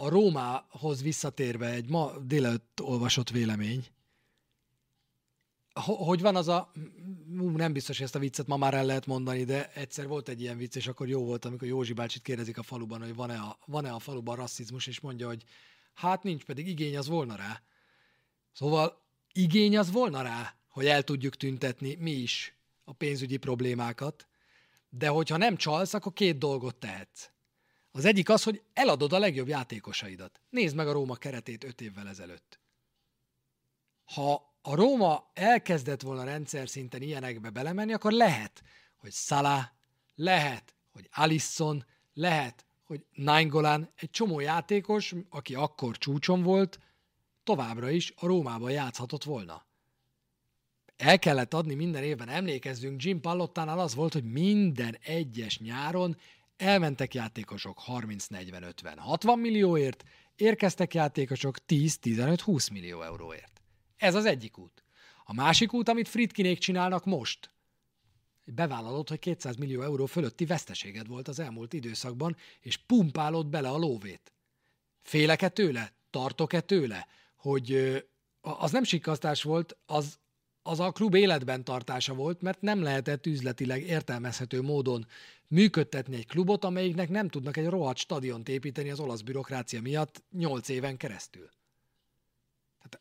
[0.00, 3.86] a Rómához visszatérve egy ma délelőtt olvasott vélemény,
[5.82, 6.72] hogy van az a,
[7.54, 10.40] nem biztos, hogy ezt a viccet ma már el lehet mondani, de egyszer volt egy
[10.40, 13.58] ilyen vicc, és akkor jó volt, amikor Józsi bácsit kérdezik a faluban, hogy van-e a,
[13.66, 15.44] van-e a faluban rasszizmus, és mondja, hogy
[15.94, 17.62] hát nincs, pedig igény az volna rá.
[18.52, 19.02] Szóval
[19.32, 22.54] igény az volna rá, hogy el tudjuk tüntetni mi is
[22.84, 24.26] a pénzügyi problémákat,
[24.88, 27.28] de hogyha nem csalsz, akkor két dolgot tehetsz.
[27.92, 30.40] Az egyik az, hogy eladod a legjobb játékosaidat.
[30.50, 32.60] Nézd meg a Róma keretét öt évvel ezelőtt.
[34.04, 38.62] Ha a Róma elkezdett volna rendszer szinten ilyenekbe belemenni, akkor lehet,
[38.96, 39.64] hogy Salah,
[40.14, 41.84] lehet, hogy Alisson,
[42.14, 46.78] lehet, hogy Nainggolan, egy csomó játékos, aki akkor csúcson volt,
[47.44, 49.66] továbbra is a Rómában játszhatott volna.
[50.96, 56.16] El kellett adni minden évben, emlékezzünk, Jim Pallottánál az volt, hogy minden egyes nyáron
[56.60, 60.04] elmentek játékosok 30-40-50, 60 millióért,
[60.36, 63.60] érkeztek játékosok 10-15-20 millió euróért.
[63.96, 64.84] Ez az egyik út.
[65.24, 67.50] A másik út, amit Fritkinék csinálnak most,
[68.44, 73.76] bevállalod, hogy 200 millió euró fölötti veszteséged volt az elmúlt időszakban, és pumpálod bele a
[73.76, 74.32] lóvét.
[75.02, 75.92] Félek-e tőle?
[76.10, 77.06] Tartok-e tőle?
[77.36, 77.98] Hogy
[78.40, 80.18] az nem sikasztás volt, az,
[80.62, 85.06] az a klub életben tartása volt, mert nem lehetett üzletileg értelmezhető módon
[85.48, 90.68] működtetni egy klubot, amelyiknek nem tudnak egy rohadt stadiont építeni az olasz bürokrácia miatt 8
[90.68, 91.48] éven keresztül.
[92.78, 93.00] Tehát,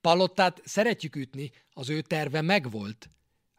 [0.00, 3.10] Palottát szeretjük ütni, az ő terve megvolt.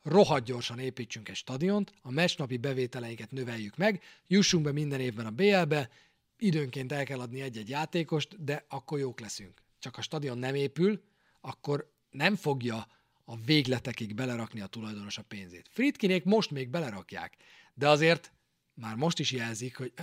[0.03, 5.31] Rohadt gyorsan építsünk egy stadiont, a meccsnapi bevételeinket növeljük meg, jussunk be minden évben a
[5.31, 5.89] BL-be,
[6.37, 9.61] időnként el kell adni egy-egy játékost, de akkor jók leszünk.
[9.79, 11.03] Csak a stadion nem épül,
[11.41, 12.87] akkor nem fogja
[13.25, 15.69] a végletekig belerakni a tulajdonos a pénzét.
[15.71, 17.37] Fritkinék most még belerakják,
[17.73, 18.33] de azért
[18.73, 19.93] már most is jelzik, hogy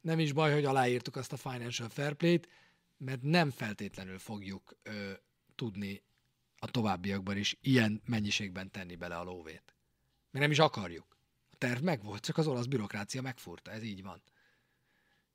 [0.00, 2.48] nem is baj, hogy aláírtuk azt a Financial Fair Play-t,
[2.96, 5.12] mert nem feltétlenül fogjuk ö,
[5.54, 6.02] tudni
[6.58, 9.74] a továbbiakban is ilyen mennyiségben tenni bele a lóvét.
[10.30, 11.18] Mert nem is akarjuk.
[11.50, 14.22] A terv megvolt, csak az olasz bürokrácia megfurta, ez így van.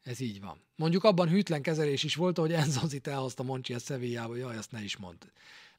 [0.04, 0.62] Ez így van.
[0.76, 4.84] Mondjuk abban hűtlen kezelés is volt, hogy Enzonzit elhozta Moncsi a Sevillába, jaj, azt ne
[4.84, 5.32] is mond.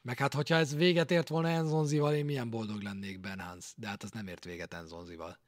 [0.03, 3.73] Meg hát, hogyha ez véget ért volna Enzonzival, én milyen boldog lennék Ben Hans.
[3.77, 5.39] De hát az nem ért véget Enzonzival.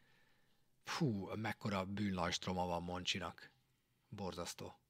[0.85, 3.51] Fú, mekkora bűnlajstroma van Moncsinak.
[4.09, 4.81] Borzasztó.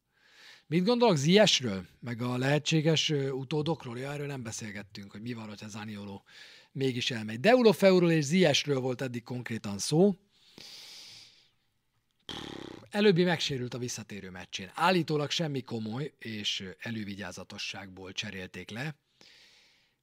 [0.66, 3.98] Mit gondolok Ziesről, meg a lehetséges utódokról?
[3.98, 6.24] Ja, erről nem beszélgettünk, hogy mi van, hogyha Zanioló
[6.72, 7.40] mégis elmegy.
[7.40, 10.14] Deulofeuról és Ziesről volt eddig konkrétan szó.
[12.90, 14.70] Előbbi megsérült a visszatérő meccsén.
[14.74, 18.96] Állítólag semmi komoly és elővigyázatosságból cserélték le,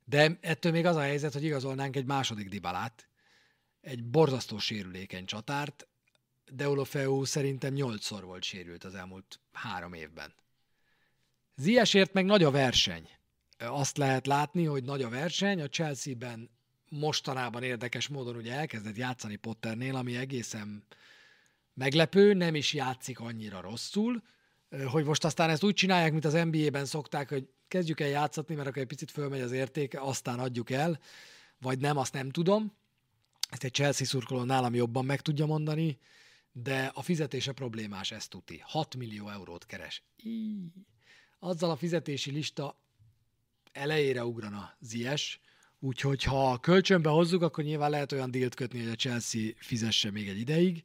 [0.09, 3.07] de ettől még az a helyzet, hogy igazolnánk egy második dibalát,
[3.81, 5.87] egy borzasztó sérülékeny csatárt,
[6.51, 10.33] Deulofeu szerintem nyolcszor volt sérült az elmúlt három évben.
[11.55, 13.09] Ziesért meg nagy a verseny.
[13.57, 15.61] Azt lehet látni, hogy nagy a verseny.
[15.61, 16.49] A Chelsea-ben
[16.89, 20.83] mostanában érdekes módon ugye elkezdett játszani Potternél, ami egészen
[21.73, 24.23] meglepő, nem is játszik annyira rosszul,
[24.85, 28.67] hogy most aztán ezt úgy csinálják, mint az NBA-ben szokták, hogy kezdjük el játszatni, mert
[28.67, 30.99] akkor egy picit fölmegy az értéke, aztán adjuk el,
[31.59, 32.73] vagy nem, azt nem tudom.
[33.49, 35.99] Ezt egy Chelsea szurkoló nálam jobban meg tudja mondani,
[36.51, 38.61] de a fizetése problémás, ezt tuti.
[38.63, 40.03] 6 millió eurót keres.
[40.23, 40.71] Íí.
[41.39, 42.79] Azzal a fizetési lista
[43.71, 45.39] elejére ugrana Zies,
[45.79, 50.29] úgyhogy ha kölcsönbe hozzuk, akkor nyilván lehet olyan dílt kötni, hogy a Chelsea fizesse még
[50.29, 50.83] egy ideig.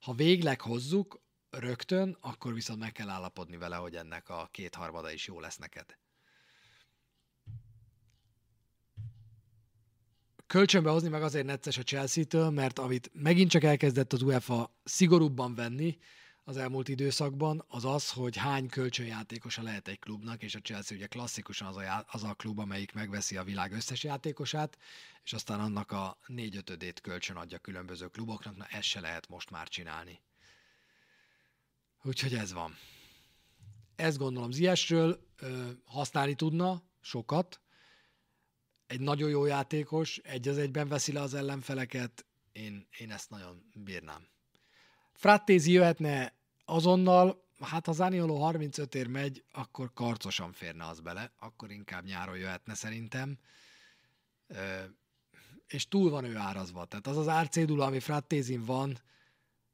[0.00, 1.20] Ha végleg hozzuk,
[1.50, 5.98] rögtön, akkor viszont meg kell állapodni vele, hogy ennek a kétharmada is jó lesz neked.
[10.46, 15.54] Kölcsönbe hozni meg azért necces a Chelsea-től, mert amit megint csak elkezdett az UEFA szigorúbban
[15.54, 15.98] venni
[16.44, 21.06] az elmúlt időszakban, az az, hogy hány kölcsönjátékosa lehet egy klubnak, és a Chelsea ugye
[21.06, 24.78] klasszikusan az a, az a klub, amelyik megveszi a világ összes játékosát,
[25.24, 29.68] és aztán annak a négyötödét kölcsön adja különböző kluboknak, na ezt se lehet most már
[29.68, 30.20] csinálni.
[32.02, 32.76] Úgyhogy ez van.
[33.96, 35.26] Ezt gondolom Ziesről
[35.84, 37.60] használni tudna sokat.
[38.86, 42.26] Egy nagyon jó játékos, egy az egyben veszi le az ellenfeleket.
[42.52, 44.26] Én, én ezt nagyon bírnám.
[45.12, 46.32] Frattézi jöhetne
[46.64, 52.36] azonnal, hát ha Zaniolo 35 ér megy, akkor karcosan férne az bele, akkor inkább nyáron
[52.36, 53.38] jöhetne szerintem.
[54.46, 54.82] Ö,
[55.66, 56.84] és túl van ő árazva.
[56.84, 58.98] Tehát az az árcédula, ami Frattézin van,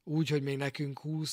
[0.03, 1.29] úgy, hogy még nekünk 20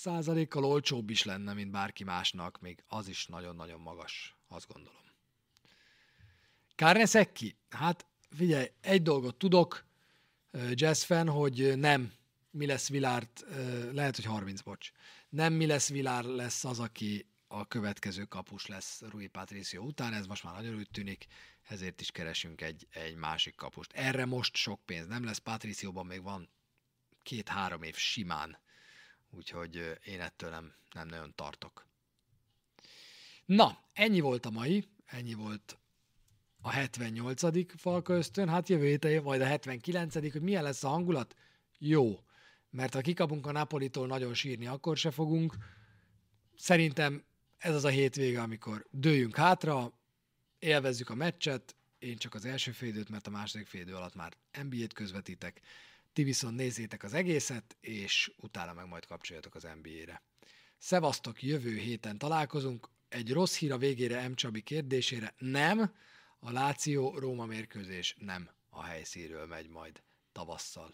[0.00, 5.00] százalékkal olcsóbb is lenne, mint bárki másnak, még az is nagyon-nagyon magas, azt gondolom.
[6.82, 7.56] Kárneszekki?
[7.70, 9.84] Hát figyelj, egy dolgot tudok,
[10.70, 12.12] jazz fan, hogy nem
[12.50, 13.44] mi lesz Vilárt,
[13.92, 14.90] lehet, hogy 30, bocs,
[15.28, 20.26] nem mi lesz Vilár lesz az, aki a következő kapus lesz Rui Patricio után, ez
[20.26, 21.26] most már nagyon úgy tűnik,
[21.62, 23.92] ezért is keresünk egy, egy másik kapust.
[23.92, 26.48] Erre most sok pénz nem lesz, Patricióban még van
[27.22, 28.58] két-három év simán
[29.30, 31.86] úgyhogy én ettől nem, nem nagyon tartok.
[33.44, 35.76] Na, ennyi volt a mai, ennyi volt
[36.62, 37.80] a 78.
[37.80, 40.32] Falka ösztön, hát jövő héten majd a 79.
[40.32, 41.34] hogy milyen lesz a hangulat?
[41.78, 42.20] Jó,
[42.70, 45.54] mert ha kikapunk a Napolitól nagyon sírni, akkor se fogunk.
[46.56, 47.24] Szerintem
[47.58, 49.92] ez az a hétvége, amikor dőjünk hátra,
[50.58, 54.32] élvezzük a meccset, én csak az első félidőt, mert a második félidő alatt már
[54.62, 55.60] NBA-t közvetítek,
[56.12, 60.22] ti viszont nézzétek az egészet, és utána meg majd kapcsoljatok az NBA-re.
[60.78, 62.88] Szevasztok, jövő héten találkozunk.
[63.08, 64.34] egy rossz hír a végére M.
[64.34, 65.92] Csabi kérdésére, nem,
[66.44, 70.02] a Láció-Róma mérkőzés nem a helyszíről megy majd
[70.32, 70.90] tavasszal.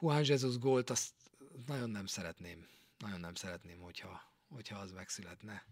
[0.00, 1.12] Juan Jesus gólt, azt
[1.66, 2.68] nagyon nem szeretném,
[2.98, 5.64] nagyon nem szeretném, hogyha, hogyha az megszületne.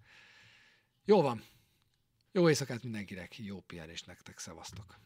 [1.05, 1.45] Jó van.
[2.33, 4.99] Jó éjszakát mindenkinek, jó pihenést nektek, szevasztok!